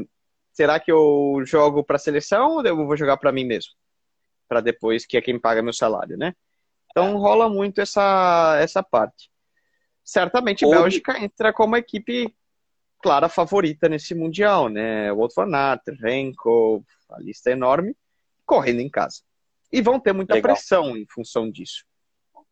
será 0.52 0.80
que 0.80 0.92
eu 0.92 1.42
jogo 1.46 1.84
para 1.84 1.96
a 1.96 2.00
seleção 2.00 2.58
ou 2.58 2.66
eu 2.66 2.76
vou 2.76 2.98
jogar 2.98 3.18
para 3.18 3.32
mim 3.32 3.46
mesmo? 3.46 3.72
Para 4.48 4.62
depois, 4.62 5.06
que 5.06 5.18
é 5.18 5.22
quem 5.22 5.40
paga 5.40 5.64
meu 5.64 5.74
salário, 5.74 6.18
né? 6.18 6.36
Então 6.92 7.08
é. 7.08 7.12
rola 7.14 7.50
muito 7.50 7.82
essa, 7.82 8.58
essa 8.60 8.84
parte. 8.84 9.32
Certamente, 10.04 10.68
Bélgica 10.68 11.18
entra 11.24 11.54
como 11.54 11.78
equipe 11.78 12.36
clara 13.02 13.28
favorita 13.28 13.90
nesse 13.90 14.16
Mundial, 14.16 14.70
né? 14.70 15.12
O 15.12 15.18
Wout 15.18 15.34
van 15.36 15.56
Aert, 15.56 15.82
Renko, 16.00 16.84
a 17.14 17.20
lista 17.20 17.50
é 17.50 17.54
enorme, 17.54 17.96
correndo 18.46 18.82
em 18.82 18.90
casa. 18.90 19.22
E 19.72 19.82
vão 19.82 20.00
ter 20.00 20.14
muita 20.14 20.36
Legal. 20.36 20.54
pressão 20.54 20.98
em 20.98 21.06
função 21.08 21.50
disso. 21.50 21.86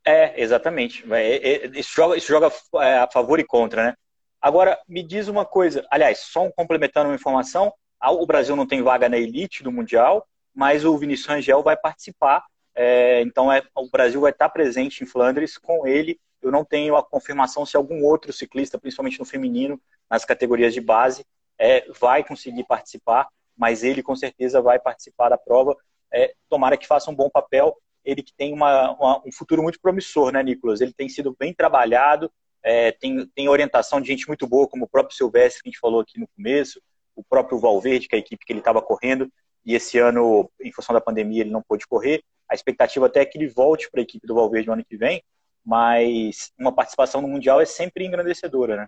É, 0.05 0.41
exatamente. 0.41 1.05
É, 1.13 1.35
é, 1.35 1.67
isso 1.79 1.93
joga, 1.95 2.17
isso 2.17 2.27
joga 2.27 2.51
é, 2.83 2.97
a 2.97 3.07
favor 3.07 3.39
e 3.39 3.43
contra, 3.43 3.83
né? 3.83 3.95
Agora, 4.41 4.79
me 4.87 5.03
diz 5.03 5.27
uma 5.27 5.45
coisa. 5.45 5.85
Aliás, 5.91 6.19
só 6.19 6.43
um 6.43 6.51
complementando 6.51 7.09
uma 7.09 7.15
informação. 7.15 7.71
O 8.03 8.25
Brasil 8.25 8.55
não 8.55 8.65
tem 8.65 8.81
vaga 8.81 9.07
na 9.07 9.17
elite 9.17 9.61
do 9.61 9.71
Mundial, 9.71 10.27
mas 10.53 10.83
o 10.83 10.97
Vinícius 10.97 11.27
Rangel 11.27 11.61
vai 11.61 11.77
participar. 11.77 12.43
É, 12.73 13.21
então, 13.21 13.51
é, 13.51 13.61
o 13.75 13.87
Brasil 13.89 14.19
vai 14.21 14.31
estar 14.31 14.49
presente 14.49 15.03
em 15.03 15.05
Flandres 15.05 15.57
com 15.59 15.85
ele. 15.85 16.19
Eu 16.41 16.51
não 16.51 16.65
tenho 16.65 16.95
a 16.95 17.03
confirmação 17.03 17.65
se 17.67 17.77
algum 17.77 18.03
outro 18.03 18.33
ciclista, 18.33 18.79
principalmente 18.79 19.19
no 19.19 19.25
feminino, 19.25 19.79
nas 20.09 20.25
categorias 20.25 20.73
de 20.73 20.81
base, 20.81 21.23
é, 21.59 21.87
vai 21.99 22.23
conseguir 22.23 22.63
participar, 22.63 23.27
mas 23.61 23.83
ele 23.83 24.01
com 24.01 24.15
certeza 24.15 24.59
vai 24.59 24.79
participar 24.79 25.29
da 25.29 25.37
prova. 25.37 25.77
É, 26.11 26.33
tomara 26.49 26.75
que 26.75 26.87
faça 26.87 27.11
um 27.11 27.15
bom 27.15 27.29
papel. 27.29 27.77
Ele 28.03 28.23
que 28.23 28.33
tem 28.35 28.51
uma, 28.51 28.91
uma, 28.93 29.21
um 29.23 29.31
futuro 29.31 29.61
muito 29.61 29.79
promissor, 29.79 30.31
né, 30.31 30.41
Nicolas? 30.41 30.81
Ele 30.81 30.91
tem 30.91 31.07
sido 31.07 31.35
bem 31.37 31.53
trabalhado, 31.53 32.31
é, 32.63 32.91
tem, 32.91 33.23
tem 33.35 33.47
orientação 33.47 34.01
de 34.01 34.07
gente 34.07 34.27
muito 34.27 34.47
boa, 34.47 34.67
como 34.67 34.85
o 34.85 34.89
próprio 34.89 35.15
Silvestre, 35.15 35.61
que 35.61 35.69
a 35.69 35.71
gente 35.71 35.79
falou 35.79 36.01
aqui 36.01 36.19
no 36.19 36.27
começo, 36.35 36.81
o 37.15 37.23
próprio 37.23 37.59
Valverde, 37.59 38.07
que 38.07 38.15
é 38.15 38.17
a 38.17 38.19
equipe 38.19 38.43
que 38.43 38.51
ele 38.51 38.61
estava 38.61 38.81
correndo, 38.81 39.31
e 39.63 39.75
esse 39.75 39.99
ano, 39.99 40.49
em 40.59 40.73
função 40.73 40.95
da 40.95 40.99
pandemia, 40.99 41.41
ele 41.41 41.51
não 41.51 41.61
pôde 41.61 41.85
correr. 41.85 42.23
A 42.49 42.55
expectativa 42.55 43.05
até 43.05 43.21
é 43.21 43.25
que 43.25 43.37
ele 43.37 43.47
volte 43.47 43.91
para 43.91 44.01
a 44.01 44.03
equipe 44.03 44.25
do 44.25 44.33
Valverde 44.33 44.65
no 44.65 44.73
ano 44.73 44.83
que 44.83 44.97
vem, 44.97 45.23
mas 45.63 46.51
uma 46.57 46.73
participação 46.73 47.21
no 47.21 47.27
Mundial 47.27 47.61
é 47.61 47.65
sempre 47.65 48.07
engrandecedora, 48.07 48.75
né? 48.75 48.87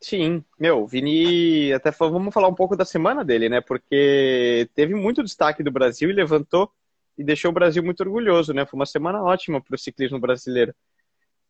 Sim, 0.00 0.44
meu, 0.58 0.86
Vini, 0.86 1.72
até 1.72 1.90
vamos 1.90 2.32
falar 2.32 2.48
um 2.48 2.54
pouco 2.54 2.76
da 2.76 2.84
semana 2.84 3.24
dele, 3.24 3.48
né? 3.48 3.60
Porque 3.60 4.68
teve 4.74 4.94
muito 4.94 5.22
destaque 5.22 5.62
do 5.62 5.70
Brasil 5.70 6.10
e 6.10 6.12
levantou 6.12 6.70
e 7.16 7.24
deixou 7.24 7.50
o 7.50 7.54
Brasil 7.54 7.82
muito 7.82 8.00
orgulhoso, 8.00 8.52
né? 8.52 8.66
Foi 8.66 8.78
uma 8.78 8.86
semana 8.86 9.22
ótima 9.22 9.60
para 9.60 9.74
o 9.74 9.78
ciclismo 9.78 10.18
brasileiro. 10.20 10.74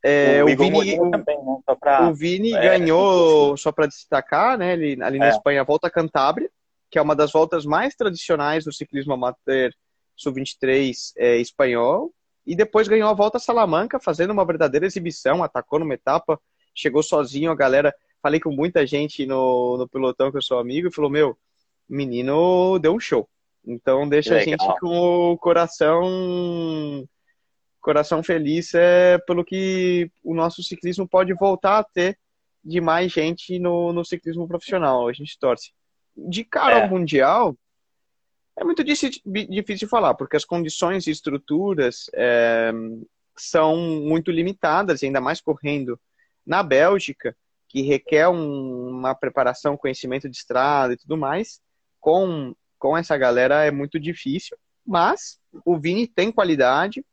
É, 0.01 0.43
o, 0.43 0.47
o, 0.47 0.55
Vini, 0.55 0.99
o, 0.99 1.11
também, 1.11 1.37
né? 1.43 1.75
pra, 1.79 2.07
o 2.09 2.13
Vini 2.13 2.53
é, 2.53 2.61
ganhou, 2.61 3.53
é, 3.53 3.57
só 3.57 3.71
para 3.71 3.87
destacar, 3.87 4.57
né? 4.57 4.73
Ele, 4.73 5.03
ali 5.03 5.19
na 5.19 5.27
é. 5.27 5.29
Espanha, 5.29 5.61
a 5.61 5.65
Volta 5.65 5.89
Cantábria, 5.89 6.49
que 6.89 6.97
é 6.97 7.01
uma 7.01 7.15
das 7.15 7.31
voltas 7.31 7.65
mais 7.65 7.95
tradicionais 7.95 8.63
do 8.63 8.71
ciclismo 8.71 9.13
amateur 9.13 9.71
sub-23 10.15 11.11
é, 11.17 11.37
espanhol. 11.37 12.13
E 12.45 12.55
depois 12.55 12.87
ganhou 12.87 13.09
a 13.09 13.13
Volta 13.13 13.39
Salamanca, 13.39 13.99
fazendo 13.99 14.31
uma 14.31 14.45
verdadeira 14.45 14.85
exibição, 14.85 15.43
atacou 15.43 15.79
numa 15.79 15.93
etapa, 15.93 16.39
chegou 16.73 17.03
sozinho, 17.03 17.51
a 17.51 17.55
galera 17.55 17.93
falei 18.27 18.41
com 18.41 18.51
muita 18.51 18.85
gente 18.85 19.25
no, 19.25 19.77
no 19.77 19.87
pelotão 19.87 20.29
que 20.29 20.37
eu 20.37 20.41
sou 20.41 20.59
amigo 20.59 20.89
e 20.89 20.93
falou: 20.93 21.09
Meu, 21.09 21.37
menino 21.87 22.77
deu 22.77 22.93
um 22.93 22.99
show. 22.99 23.27
Então 23.65 24.07
deixa 24.07 24.35
Legal. 24.35 24.41
a 24.41 24.67
gente 24.67 24.79
com 24.79 25.31
o 25.31 25.37
coração 25.37 27.07
coração 27.79 28.21
feliz 28.21 28.73
é 28.73 29.17
pelo 29.19 29.45
que 29.45 30.11
o 30.21 30.35
nosso 30.35 30.61
ciclismo 30.61 31.07
pode 31.07 31.33
voltar 31.33 31.79
a 31.79 31.83
ter 31.83 32.19
de 32.61 32.81
mais 32.81 33.13
gente 33.13 33.57
no, 33.59 33.93
no 33.93 34.03
ciclismo 34.03 34.45
profissional. 34.45 35.07
A 35.07 35.13
gente 35.13 35.39
torce. 35.39 35.71
De 36.13 36.43
cara 36.43 36.79
é. 36.79 36.83
ao 36.83 36.89
mundial, 36.89 37.55
é 38.57 38.63
muito 38.65 38.83
difícil 38.83 39.87
falar, 39.87 40.15
porque 40.15 40.35
as 40.35 40.43
condições 40.43 41.07
e 41.07 41.11
estruturas 41.11 42.09
é, 42.13 42.73
são 43.37 43.77
muito 43.77 44.31
limitadas, 44.31 45.01
ainda 45.01 45.21
mais 45.21 45.39
correndo 45.39 45.97
na 46.45 46.61
Bélgica 46.63 47.33
que 47.67 47.81
requer 47.81 48.27
um, 48.29 48.89
uma 48.89 49.13
preparação, 49.13 49.77
conhecimento 49.77 50.29
de 50.29 50.37
estrada 50.37 50.93
e 50.93 50.97
tudo 50.97 51.17
mais, 51.17 51.59
com, 51.99 52.55
com 52.79 52.97
essa 52.97 53.17
galera 53.17 53.65
é 53.65 53.71
muito 53.71 53.99
difícil, 53.99 54.57
mas 54.85 55.39
o 55.65 55.77
Vini 55.77 56.07
tem 56.07 56.31
qualidade, 56.31 57.03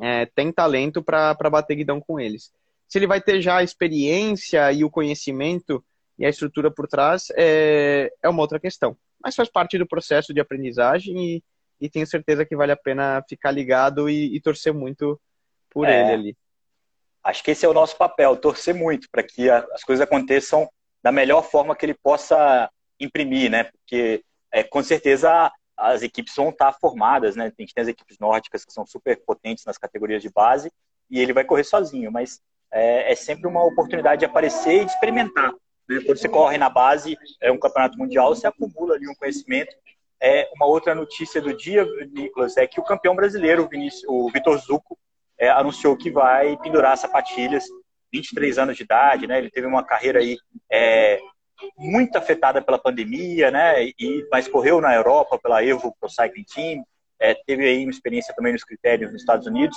é, 0.00 0.26
tem 0.26 0.52
talento 0.52 1.02
para 1.02 1.34
bater 1.50 1.74
guidão 1.74 2.00
com 2.00 2.20
eles. 2.20 2.52
Se 2.86 2.98
ele 2.98 3.06
vai 3.06 3.20
ter 3.20 3.42
já 3.42 3.58
a 3.58 3.62
experiência 3.62 4.72
e 4.72 4.84
o 4.84 4.90
conhecimento 4.90 5.84
e 6.18 6.24
a 6.24 6.28
estrutura 6.28 6.70
por 6.70 6.86
trás, 6.86 7.26
é, 7.36 8.12
é 8.22 8.28
uma 8.28 8.40
outra 8.40 8.60
questão. 8.60 8.96
Mas 9.22 9.34
faz 9.34 9.50
parte 9.50 9.76
do 9.76 9.86
processo 9.86 10.32
de 10.32 10.40
aprendizagem 10.40 11.36
e, 11.36 11.44
e 11.80 11.90
tenho 11.90 12.06
certeza 12.06 12.46
que 12.46 12.56
vale 12.56 12.72
a 12.72 12.76
pena 12.76 13.22
ficar 13.28 13.50
ligado 13.50 14.08
e, 14.08 14.34
e 14.34 14.40
torcer 14.40 14.72
muito 14.72 15.20
por 15.68 15.86
é. 15.86 16.00
ele 16.00 16.12
ali. 16.12 16.36
Acho 17.22 17.42
que 17.42 17.50
esse 17.50 17.66
é 17.66 17.68
o 17.68 17.74
nosso 17.74 17.96
papel, 17.96 18.36
torcer 18.36 18.74
muito 18.74 19.08
para 19.10 19.22
que 19.22 19.50
as 19.50 19.84
coisas 19.84 20.02
aconteçam 20.02 20.68
da 21.02 21.12
melhor 21.12 21.42
forma 21.42 21.76
que 21.76 21.84
ele 21.84 21.94
possa 21.94 22.70
imprimir, 22.98 23.50
né? 23.50 23.64
Porque 23.64 24.24
é, 24.52 24.62
com 24.62 24.82
certeza 24.82 25.52
as 25.76 26.02
equipes 26.02 26.34
vão 26.34 26.48
estar 26.48 26.72
formadas, 26.72 27.36
né? 27.36 27.44
A 27.44 27.62
gente 27.62 27.74
tem 27.74 27.82
as 27.82 27.88
equipes 27.88 28.18
nórdicas 28.18 28.64
que 28.64 28.72
são 28.72 28.84
super 28.86 29.16
potentes 29.24 29.64
nas 29.64 29.78
categorias 29.78 30.22
de 30.22 30.30
base 30.30 30.72
e 31.10 31.20
ele 31.20 31.32
vai 31.32 31.44
correr 31.44 31.64
sozinho, 31.64 32.10
mas 32.10 32.40
é, 32.72 33.12
é 33.12 33.14
sempre 33.14 33.46
uma 33.46 33.64
oportunidade 33.64 34.20
de 34.20 34.26
aparecer 34.26 34.82
e 34.82 34.84
de 34.84 34.90
experimentar. 34.90 35.52
Né? 35.88 36.00
Quando 36.04 36.18
você 36.18 36.28
corre 36.28 36.58
na 36.58 36.68
base, 36.68 37.16
é 37.40 37.50
um 37.50 37.58
campeonato 37.58 37.96
mundial, 37.96 38.34
você 38.34 38.46
acumula 38.46 38.94
ali 38.94 39.08
um 39.08 39.14
conhecimento. 39.14 39.74
É, 40.20 40.50
uma 40.54 40.66
outra 40.66 40.94
notícia 40.94 41.40
do 41.40 41.56
dia, 41.56 41.86
Nicolas, 42.12 42.56
é 42.56 42.66
que 42.66 42.80
o 42.80 42.84
campeão 42.84 43.14
brasileiro, 43.14 43.68
o, 44.08 44.30
Vitor 44.30 44.58
Zucco, 44.58 44.98
é, 45.38 45.48
anunciou 45.50 45.96
que 45.96 46.10
vai 46.10 46.56
pendurar 46.58 46.96
sapatilhas, 46.96 47.64
23 48.12 48.58
anos 48.58 48.76
de 48.76 48.82
idade, 48.82 49.26
né? 49.26 49.38
Ele 49.38 49.50
teve 49.50 49.66
uma 49.66 49.84
carreira 49.84 50.20
aí 50.20 50.36
é, 50.70 51.18
muito 51.76 52.16
afetada 52.16 52.62
pela 52.62 52.78
pandemia, 52.78 53.50
né? 53.50 53.84
E, 53.84 54.26
mas 54.30 54.48
correu 54.48 54.80
na 54.80 54.94
Europa 54.94 55.38
pela 55.38 55.64
Evo 55.64 55.94
Pro 56.00 56.08
Cycling 56.08 56.44
Team, 56.54 56.84
é, 57.20 57.34
teve 57.46 57.66
aí 57.66 57.84
uma 57.84 57.90
experiência 57.90 58.34
também 58.34 58.52
nos 58.52 58.64
critérios 58.64 59.12
nos 59.12 59.20
Estados 59.20 59.46
Unidos 59.46 59.76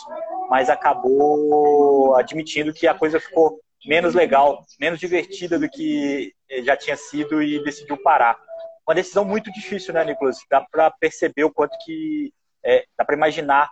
mas 0.52 0.70
acabou 0.70 2.14
admitindo 2.18 2.74
que 2.74 2.86
a 2.86 2.94
coisa 2.94 3.22
ficou 3.22 3.62
menos 3.86 4.14
legal, 4.14 4.66
menos 4.78 5.00
divertida 5.00 5.58
do 5.58 5.70
que 5.70 6.34
já 6.66 6.76
tinha 6.76 6.98
sido 6.98 7.42
e 7.42 7.64
decidiu 7.64 7.96
parar. 8.04 8.38
Uma 8.86 8.94
decisão 8.94 9.24
muito 9.24 9.50
difícil, 9.50 9.94
né, 9.94 10.04
Nicolas? 10.04 10.40
Dá 10.50 10.60
para 10.60 10.92
perceber 10.92 11.46
o 11.46 11.54
quanto 11.54 11.78
que 11.86 12.34
é, 12.66 12.84
dá 12.98 13.06
para 13.06 13.16
imaginar 13.16 13.70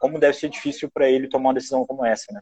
como 0.00 0.18
deve 0.18 0.36
ser 0.36 0.48
difícil 0.48 0.90
para 0.90 1.08
ele 1.08 1.28
tomar 1.28 1.50
uma 1.50 1.54
decisão 1.54 1.86
como 1.86 2.04
essa, 2.04 2.32
né? 2.32 2.40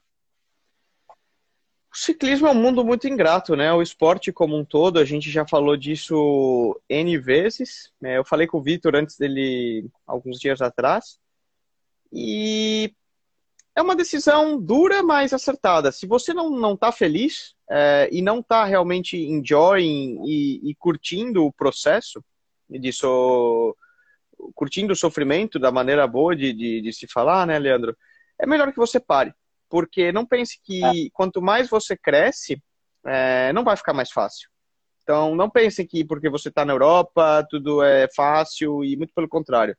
O 1.93 1.97
ciclismo 1.97 2.47
é 2.47 2.51
um 2.53 2.55
mundo 2.55 2.85
muito 2.85 3.09
ingrato, 3.09 3.57
né? 3.57 3.73
O 3.73 3.83
esporte 3.83 4.33
como 4.33 4.57
um 4.57 4.65
todo, 4.65 4.99
a 4.99 5.05
gente 5.05 5.31
já 5.31 5.47
falou 5.47 5.77
disso 5.77 6.81
N 6.89 7.19
vezes. 7.19 7.93
Né? 8.01 8.17
Eu 8.19 8.25
falei 8.25 8.47
com 8.47 8.59
o 8.59 8.63
Vitor 8.63 8.95
antes 8.95 9.19
dele, 9.19 9.91
alguns 10.07 10.39
dias 10.39 10.61
atrás. 10.61 11.19
E 12.13 12.95
é 13.75 13.83
uma 13.83 13.97
decisão 13.97 14.61
dura, 14.61 15.03
mas 15.03 15.33
acertada. 15.33 15.91
Se 15.91 16.07
você 16.07 16.33
não, 16.33 16.51
não 16.51 16.77
tá 16.77 16.93
feliz 16.93 17.55
é, 17.69 18.09
e 18.13 18.23
não 18.23 18.43
tá 18.43 18.65
realmente 18.65 19.17
enjoying 19.17 20.23
e, 20.27 20.71
e 20.71 20.75
curtindo 20.77 21.45
o 21.45 21.53
processo, 21.53 22.23
disso, 22.69 23.75
curtindo 24.55 24.93
o 24.93 24.97
sofrimento 24.97 25.59
da 25.59 25.71
maneira 25.71 26.07
boa 26.07 26.35
de, 26.35 26.53
de, 26.53 26.81
de 26.81 26.93
se 26.93 27.07
falar, 27.07 27.47
né, 27.47 27.59
Leandro? 27.59 27.97
É 28.41 28.47
melhor 28.47 28.73
que 28.73 28.79
você 28.79 29.01
pare 29.01 29.33
porque 29.69 30.11
não 30.11 30.27
pense 30.27 30.59
que 30.63 30.85
é. 30.85 31.11
quanto 31.13 31.43
mais 31.43 31.69
você 31.69 31.97
cresce, 31.97 32.63
é, 33.07 33.53
não 33.53 33.65
vai 33.65 33.77
ficar 33.77 33.93
mais 33.93 34.11
fácil. 34.11 34.49
Então, 35.03 35.35
não 35.35 35.49
pense 35.49 35.85
que 35.87 36.05
porque 36.05 36.29
você 36.29 36.49
está 36.49 36.65
na 36.65 36.73
Europa, 36.73 37.47
tudo 37.49 37.83
é 37.83 38.09
fácil 38.15 38.85
e 38.85 38.97
muito 38.97 39.13
pelo 39.15 39.29
contrário. 39.29 39.77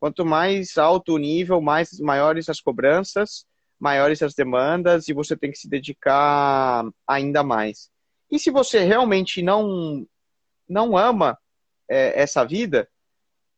Quanto 0.00 0.24
mais 0.24 0.76
alto 0.78 1.14
o 1.14 1.18
nível, 1.18 1.60
mais 1.60 1.98
maiores 2.00 2.48
as 2.48 2.60
cobranças, 2.60 3.44
maiores 3.78 4.22
as 4.22 4.34
demandas 4.34 5.08
e 5.08 5.12
você 5.12 5.36
tem 5.36 5.50
que 5.50 5.58
se 5.58 5.68
dedicar 5.68 6.84
ainda 7.06 7.44
mais. 7.44 7.90
E 8.30 8.38
se 8.38 8.50
você 8.50 8.80
realmente 8.80 9.42
não 9.42 10.06
não 10.68 10.96
ama 10.96 11.38
é, 11.88 12.20
essa 12.20 12.44
vida, 12.44 12.88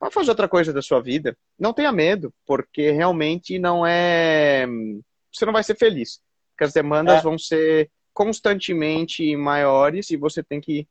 vá 0.04 0.10
fazer 0.10 0.30
outra 0.30 0.48
coisa 0.48 0.72
da 0.72 0.82
sua 0.82 1.00
vida. 1.00 1.36
Não 1.58 1.72
tenha 1.72 1.90
medo, 1.90 2.32
porque 2.46 2.90
realmente 2.90 3.58
não 3.58 3.86
é 3.86 4.66
você 5.32 5.44
não 5.46 5.52
vai 5.52 5.64
ser 5.64 5.76
feliz. 5.76 6.20
Porque 6.50 6.64
as 6.64 6.72
demandas 6.72 7.18
é. 7.18 7.22
vão 7.22 7.38
ser 7.38 7.90
constantemente 8.12 9.34
maiores 9.36 10.10
e 10.10 10.16
você 10.16 10.42
tem 10.42 10.60
que, 10.60 10.86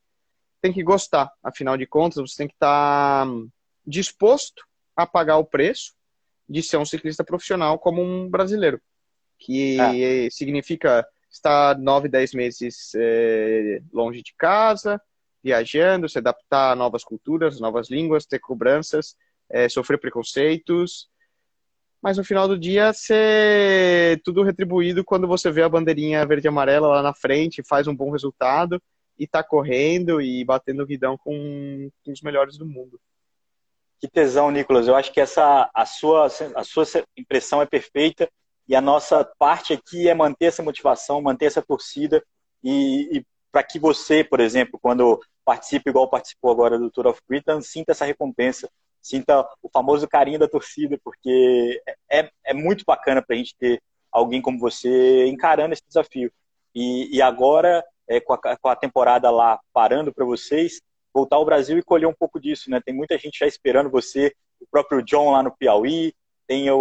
tem 0.62 0.74
que 0.74 0.84
gostar. 0.84 1.32
Afinal 1.42 1.78
de 1.78 1.86
contas, 1.86 2.30
você 2.30 2.38
tem 2.38 2.48
que 2.48 2.54
estar 2.56 3.26
tá 3.26 3.32
disposto 3.86 4.64
a 4.96 5.08
pagar 5.08 5.38
o 5.38 5.46
preço 5.46 5.94
de 6.50 6.62
ser 6.62 6.78
um 6.78 6.86
ciclista 6.86 7.24
profissional 7.24 7.80
como 7.80 8.02
um 8.02 8.30
brasileiro. 8.30 8.82
Que 9.40 9.80
é. 9.80 10.30
significa 10.30 11.06
estar 11.32 11.78
nove, 11.78 12.10
dez 12.10 12.34
meses 12.34 12.92
é, 12.96 13.82
longe 13.92 14.22
de 14.22 14.34
casa, 14.38 15.02
viajando, 15.44 16.08
se 16.08 16.18
adaptar 16.18 16.72
a 16.72 16.76
novas 16.76 17.04
culturas, 17.04 17.60
novas 17.60 17.90
línguas, 17.90 18.26
ter 18.26 18.40
cobranças, 18.40 19.16
é, 19.50 19.68
sofrer 19.68 20.00
preconceitos, 20.00 21.10
mas 22.02 22.18
no 22.18 22.24
final 22.24 22.48
do 22.48 22.58
dia 22.58 22.92
ser 22.94 24.22
tudo 24.24 24.44
retribuído 24.44 25.06
quando 25.06 25.28
você 25.28 25.52
vê 25.52 25.64
a 25.64 25.70
bandeirinha 25.70 26.26
verde 26.26 26.48
e 26.48 26.50
amarela 26.50 26.88
lá 26.88 27.02
na 27.02 27.14
frente, 27.14 27.64
faz 27.64 27.88
um 27.88 27.96
bom 27.96 28.12
resultado 28.12 28.82
e 29.18 29.28
tá 29.28 29.44
correndo 29.44 30.22
e 30.22 30.44
batendo 30.44 30.86
vidão 30.86 31.18
com, 31.18 31.90
com 32.04 32.12
os 32.12 32.22
melhores 32.22 32.58
do 32.58 32.66
mundo. 32.66 33.00
Que 34.02 34.08
tesão, 34.10 34.52
Nicolas. 34.52 34.86
Eu 34.86 34.96
acho 34.96 35.14
que 35.14 35.22
essa 35.22 35.70
a 35.74 35.86
sua 35.86 36.28
a 36.56 36.64
sua 36.66 36.84
impressão 37.16 37.62
é 37.62 37.66
perfeita 37.66 38.30
e 38.68 38.76
a 38.76 38.82
nossa 38.82 39.24
parte 39.40 39.72
aqui 39.72 40.10
é 40.10 40.14
manter 40.14 40.48
essa 40.48 40.62
motivação, 40.62 41.22
manter 41.22 41.46
essa 41.46 41.62
torcida 41.62 42.22
e, 42.62 43.18
e 43.18 43.26
para 43.50 43.64
que 43.64 43.80
você, 43.80 44.24
por 44.24 44.42
exemplo, 44.42 44.78
quando 44.82 45.22
participe 45.46 45.90
igual 45.90 46.10
participou 46.10 46.52
agora 46.52 46.78
do 46.80 46.90
Tour 46.90 47.08
of 47.08 47.22
Britain, 47.28 47.62
sinta 47.62 47.92
essa 47.92 48.06
recompensa 48.06 48.70
sinta 49.04 49.46
o 49.62 49.70
famoso 49.70 50.08
carinho 50.08 50.40
da 50.40 50.48
torcida, 50.48 50.98
porque 51.04 51.82
é, 52.10 52.32
é 52.46 52.54
muito 52.54 52.86
bacana 52.88 53.22
para 53.22 53.36
a 53.36 53.38
gente 53.38 53.54
ter 53.60 53.84
alguém 54.10 54.42
como 54.42 54.58
você 54.58 55.28
encarando 55.28 55.74
esse 55.74 55.84
desafio. 55.86 56.32
E, 56.74 57.14
e 57.16 57.22
agora, 57.22 57.84
é, 58.08 58.22
com, 58.22 58.34
a, 58.34 58.58
com, 58.58 58.70
a, 58.70 58.76
temporada 58.76 59.30
lá 59.30 59.60
parando 59.74 60.14
para 60.14 60.24
vocês, 60.24 60.82
voltar 61.14 61.36
ao 61.36 61.46
Brasil 61.46 61.78
e 61.78 61.84
colher 61.84 62.08
um 62.08 62.14
pouco 62.14 62.40
disso, 62.40 62.72
né? 62.72 62.80
Tem 62.84 62.96
muita 62.96 63.18
gente 63.18 63.38
já 63.40 63.46
esperando 63.46 63.92
você, 63.92 64.34
o 64.62 64.66
próprio 64.72 65.04
John 65.04 65.32
lá 65.32 65.44
no 65.44 65.56
Piauí, 65.56 66.14
tem 66.48 66.72
o, 66.72 66.80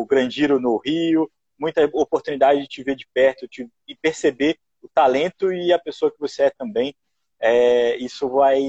o 0.00 0.06
Grandiro 0.06 0.58
no 0.58 0.76
Rio, 0.76 1.30
muita 1.58 1.88
oportunidade 1.92 2.62
de 2.62 2.68
te 2.68 2.82
ver 2.82 2.96
de 2.96 3.06
perto 3.14 3.46
te, 3.46 3.68
e 3.86 3.94
perceber 3.94 4.58
o 4.82 4.88
talento 4.88 5.52
e 5.52 5.72
a 5.72 5.78
pessoa 5.78 6.10
que 6.10 6.18
você 6.18 6.44
é 6.44 6.50
também. 6.50 6.94
É, 7.40 7.96
isso 7.96 8.28
vai, 8.28 8.60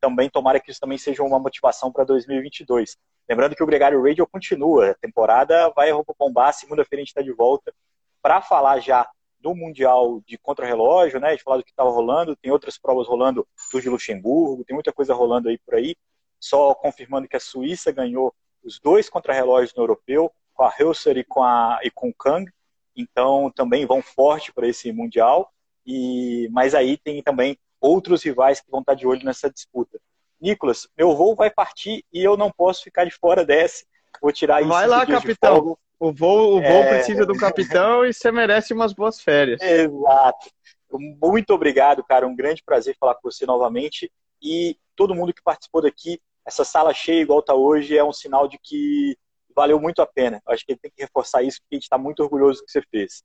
também 0.00 0.30
tomara 0.30 0.60
que 0.60 0.70
isso 0.70 0.80
também 0.80 0.98
seja 0.98 1.22
uma 1.22 1.38
motivação 1.38 1.90
para 1.90 2.04
2022. 2.04 2.96
Lembrando 3.28 3.56
que 3.56 3.62
o 3.62 3.66
Gregário 3.66 4.02
Radio 4.02 4.26
continua, 4.26 4.90
a 4.90 4.94
temporada 4.94 5.68
vai 5.70 5.90
bombar, 6.18 6.54
segunda-feira 6.54 7.00
a 7.00 7.04
gente 7.04 7.08
está 7.08 7.22
de 7.22 7.32
volta 7.32 7.74
para 8.22 8.40
falar 8.40 8.78
já 8.78 9.08
do 9.40 9.54
Mundial 9.54 10.20
de 10.26 10.38
Contrarrelógio, 10.38 11.20
né? 11.20 11.36
De 11.36 11.42
falar 11.42 11.58
do 11.58 11.64
que 11.64 11.70
estava 11.70 11.90
rolando, 11.90 12.36
tem 12.36 12.50
outras 12.50 12.78
provas 12.78 13.06
rolando 13.06 13.46
do 13.72 13.80
de 13.80 13.88
Luxemburgo, 13.88 14.64
tem 14.64 14.74
muita 14.74 14.92
coisa 14.92 15.14
rolando 15.14 15.48
aí 15.48 15.58
por 15.58 15.74
aí. 15.74 15.96
Só 16.40 16.74
confirmando 16.74 17.28
que 17.28 17.36
a 17.36 17.40
Suíça 17.40 17.92
ganhou 17.92 18.34
os 18.62 18.80
dois 18.80 19.08
contrarrelógios 19.08 19.74
no 19.74 19.82
europeu, 19.82 20.32
com 20.54 20.64
a 20.64 20.72
Hülser 20.76 21.16
e 21.16 21.24
com, 21.24 21.42
a, 21.42 21.78
e 21.82 21.90
com 21.90 22.08
o 22.08 22.14
Kang. 22.14 22.50
Então 22.96 23.50
também 23.54 23.86
vão 23.86 24.02
forte 24.02 24.52
para 24.52 24.66
esse 24.66 24.92
Mundial. 24.92 25.52
E, 25.84 26.48
mas 26.50 26.74
aí 26.74 26.96
tem 26.96 27.22
também 27.22 27.56
outros 27.86 28.22
rivais 28.22 28.60
que 28.60 28.70
vão 28.70 28.80
estar 28.80 28.94
de 28.94 29.06
olho 29.06 29.24
nessa 29.24 29.50
disputa. 29.50 29.98
Nicolas, 30.40 30.86
meu 30.96 31.16
voo 31.16 31.34
vai 31.34 31.50
partir 31.50 32.04
e 32.12 32.22
eu 32.22 32.36
não 32.36 32.50
posso 32.50 32.82
ficar 32.82 33.04
de 33.04 33.10
fora 33.10 33.44
desse. 33.44 33.86
Vou 34.20 34.32
tirar 34.32 34.60
isso. 34.60 34.68
Vai 34.68 34.86
lá, 34.86 35.06
capitão. 35.06 35.78
O 35.98 36.12
voo, 36.12 36.58
o 36.58 36.60
voo 36.60 36.62
é... 36.62 36.88
precisa 36.88 37.24
do 37.24 37.36
capitão 37.36 38.04
e 38.04 38.12
você 38.12 38.30
merece 38.30 38.74
umas 38.74 38.92
boas 38.92 39.20
férias. 39.20 39.60
Exato. 39.62 40.50
Muito 40.92 41.50
obrigado, 41.50 42.04
cara. 42.04 42.26
Um 42.26 42.36
grande 42.36 42.62
prazer 42.62 42.96
falar 42.98 43.14
com 43.14 43.30
você 43.30 43.46
novamente. 43.46 44.12
E 44.42 44.76
todo 44.94 45.14
mundo 45.14 45.32
que 45.32 45.42
participou 45.42 45.82
daqui, 45.82 46.20
essa 46.44 46.64
sala 46.64 46.92
cheia 46.92 47.22
igual 47.22 47.40
está 47.40 47.54
hoje, 47.54 47.96
é 47.96 48.04
um 48.04 48.12
sinal 48.12 48.46
de 48.46 48.58
que 48.62 49.16
valeu 49.54 49.80
muito 49.80 50.02
a 50.02 50.06
pena. 50.06 50.40
Acho 50.46 50.64
que 50.66 50.76
tem 50.76 50.90
que 50.94 51.02
reforçar 51.02 51.42
isso, 51.42 51.60
porque 51.60 51.74
a 51.74 51.76
gente 51.76 51.84
está 51.84 51.96
muito 51.96 52.22
orgulhoso 52.22 52.60
do 52.60 52.66
que 52.66 52.72
você 52.72 52.82
fez. 52.90 53.22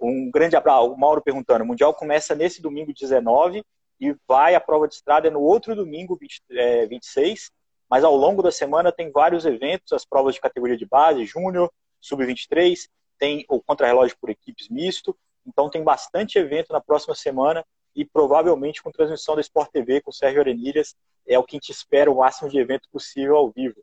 Um 0.00 0.30
grande 0.30 0.56
abraço. 0.56 0.92
O 0.92 0.98
Mauro 0.98 1.22
perguntando: 1.22 1.64
o 1.64 1.66
Mundial 1.66 1.94
começa 1.94 2.34
nesse 2.34 2.60
domingo 2.60 2.92
19 2.92 3.64
e 4.00 4.14
vai 4.26 4.54
a 4.54 4.60
prova 4.60 4.86
de 4.86 4.94
estrada 4.94 5.30
no 5.30 5.40
outro 5.40 5.74
domingo, 5.74 6.16
20, 6.16 6.42
é, 6.52 6.86
26. 6.86 7.50
Mas 7.90 8.04
ao 8.04 8.14
longo 8.14 8.42
da 8.42 8.52
semana 8.52 8.92
tem 8.92 9.10
vários 9.10 9.46
eventos, 9.46 9.92
as 9.92 10.04
provas 10.04 10.34
de 10.34 10.40
categoria 10.40 10.76
de 10.76 10.86
base, 10.86 11.24
júnior, 11.24 11.72
sub-23, 12.00 12.88
tem 13.18 13.44
o 13.48 13.60
contrarrelógio 13.60 14.16
por 14.20 14.30
equipes 14.30 14.68
misto. 14.68 15.16
Então 15.46 15.70
tem 15.70 15.82
bastante 15.82 16.38
evento 16.38 16.72
na 16.72 16.80
próxima 16.80 17.14
semana 17.14 17.64
e 17.96 18.04
provavelmente 18.04 18.82
com 18.82 18.92
transmissão 18.92 19.34
da 19.34 19.40
Sport 19.40 19.70
TV 19.70 20.00
com 20.00 20.10
o 20.10 20.14
Sérgio 20.14 20.40
Arenilhas. 20.40 20.94
É 21.26 21.38
o 21.38 21.42
que 21.42 21.56
a 21.56 21.58
gente 21.58 21.72
espera, 21.72 22.10
o 22.10 22.18
máximo 22.18 22.48
de 22.48 22.58
evento 22.58 22.88
possível 22.92 23.36
ao 23.36 23.50
vivo. 23.50 23.82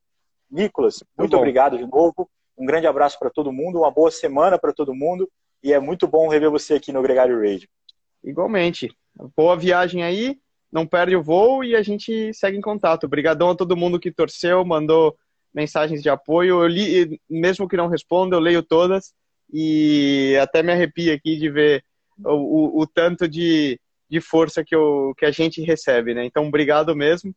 Nicolas, 0.49 1.03
muito 1.17 1.35
obrigado 1.35 1.77
de 1.77 1.85
novo. 1.85 2.29
Um 2.57 2.65
grande 2.65 2.87
abraço 2.87 3.19
para 3.19 3.29
todo 3.29 3.51
mundo, 3.51 3.79
uma 3.79 3.91
boa 3.91 4.11
semana 4.11 4.57
para 4.57 4.71
todo 4.71 4.93
mundo 4.95 5.29
e 5.61 5.73
é 5.73 5.79
muito 5.79 6.07
bom 6.07 6.27
rever 6.27 6.51
você 6.51 6.75
aqui 6.75 6.91
no 6.91 7.01
Gregário 7.01 7.37
Radio. 7.37 7.67
Igualmente. 8.25 8.89
Boa 9.37 9.55
viagem 9.55 10.03
aí, 10.03 10.37
não 10.71 10.85
perde 10.85 11.15
o 11.15 11.23
voo 11.23 11.63
e 11.63 11.75
a 11.75 11.81
gente 11.81 12.33
segue 12.33 12.57
em 12.57 12.61
contato. 12.61 13.05
Obrigadão 13.05 13.51
a 13.51 13.55
todo 13.55 13.77
mundo 13.77 13.99
que 13.99 14.11
torceu, 14.11 14.65
mandou 14.65 15.15
mensagens 15.53 16.01
de 16.01 16.09
apoio. 16.09 16.61
Eu 16.61 16.67
li, 16.67 17.21
mesmo 17.29 17.67
que 17.67 17.77
não 17.77 17.87
responda, 17.87 18.35
eu 18.35 18.39
leio 18.39 18.63
todas 18.63 19.13
e 19.53 20.35
até 20.41 20.63
me 20.63 20.71
arrepio 20.71 21.13
aqui 21.13 21.37
de 21.37 21.49
ver 21.49 21.85
o, 22.25 22.33
o, 22.33 22.81
o 22.81 22.87
tanto 22.87 23.27
de, 23.27 23.79
de 24.09 24.19
força 24.19 24.65
que, 24.65 24.75
eu, 24.75 25.13
que 25.17 25.25
a 25.25 25.31
gente 25.31 25.61
recebe, 25.61 26.13
né? 26.13 26.25
Então, 26.25 26.47
obrigado 26.47 26.95
mesmo. 26.95 27.33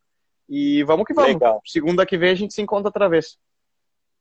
E 0.48 0.82
vamos 0.84 1.04
que 1.04 1.12
vamos. 1.12 1.34
Legal. 1.34 1.60
Segunda 1.66 2.06
que 2.06 2.16
vem 2.16 2.30
a 2.30 2.34
gente 2.34 2.54
se 2.54 2.62
encontra 2.62 2.88
outra 2.88 3.08
vez. 3.08 3.36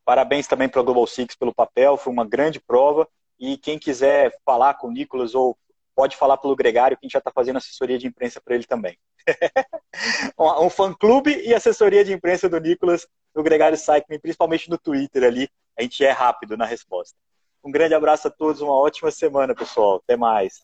Parabéns 0.03 0.47
também 0.47 0.67
para 0.67 0.81
o 0.81 0.83
Global 0.83 1.07
Six 1.07 1.35
pelo 1.35 1.53
papel, 1.53 1.97
foi 1.97 2.11
uma 2.11 2.25
grande 2.25 2.59
prova. 2.59 3.07
E 3.39 3.57
quem 3.57 3.79
quiser 3.79 4.31
falar 4.45 4.73
com 4.73 4.87
o 4.87 4.91
Nicolas 4.91 5.33
ou 5.33 5.57
pode 5.97 6.15
falar 6.15 6.37
pelo 6.37 6.55
Gregário, 6.55 6.95
que 6.95 7.03
a 7.03 7.07
gente 7.07 7.13
já 7.13 7.17
está 7.17 7.31
fazendo 7.31 7.57
assessoria 7.57 7.97
de 7.97 8.05
imprensa 8.05 8.39
para 8.39 8.53
ele 8.53 8.65
também. 8.65 8.95
um 10.37 10.69
fã-clube 10.69 11.35
e 11.43 11.55
assessoria 11.55 12.05
de 12.05 12.13
imprensa 12.13 12.47
do 12.47 12.59
Nicolas 12.59 13.07
no 13.35 13.41
Gregário 13.41 13.75
Cycling, 13.75 14.19
principalmente 14.19 14.69
no 14.69 14.77
Twitter 14.77 15.23
ali. 15.23 15.49
A 15.75 15.81
gente 15.81 16.05
é 16.05 16.11
rápido 16.11 16.55
na 16.55 16.65
resposta. 16.65 17.17
Um 17.63 17.71
grande 17.71 17.95
abraço 17.95 18.27
a 18.27 18.31
todos, 18.31 18.61
uma 18.61 18.79
ótima 18.79 19.09
semana, 19.09 19.55
pessoal. 19.55 19.99
Até 20.03 20.15
mais. 20.15 20.63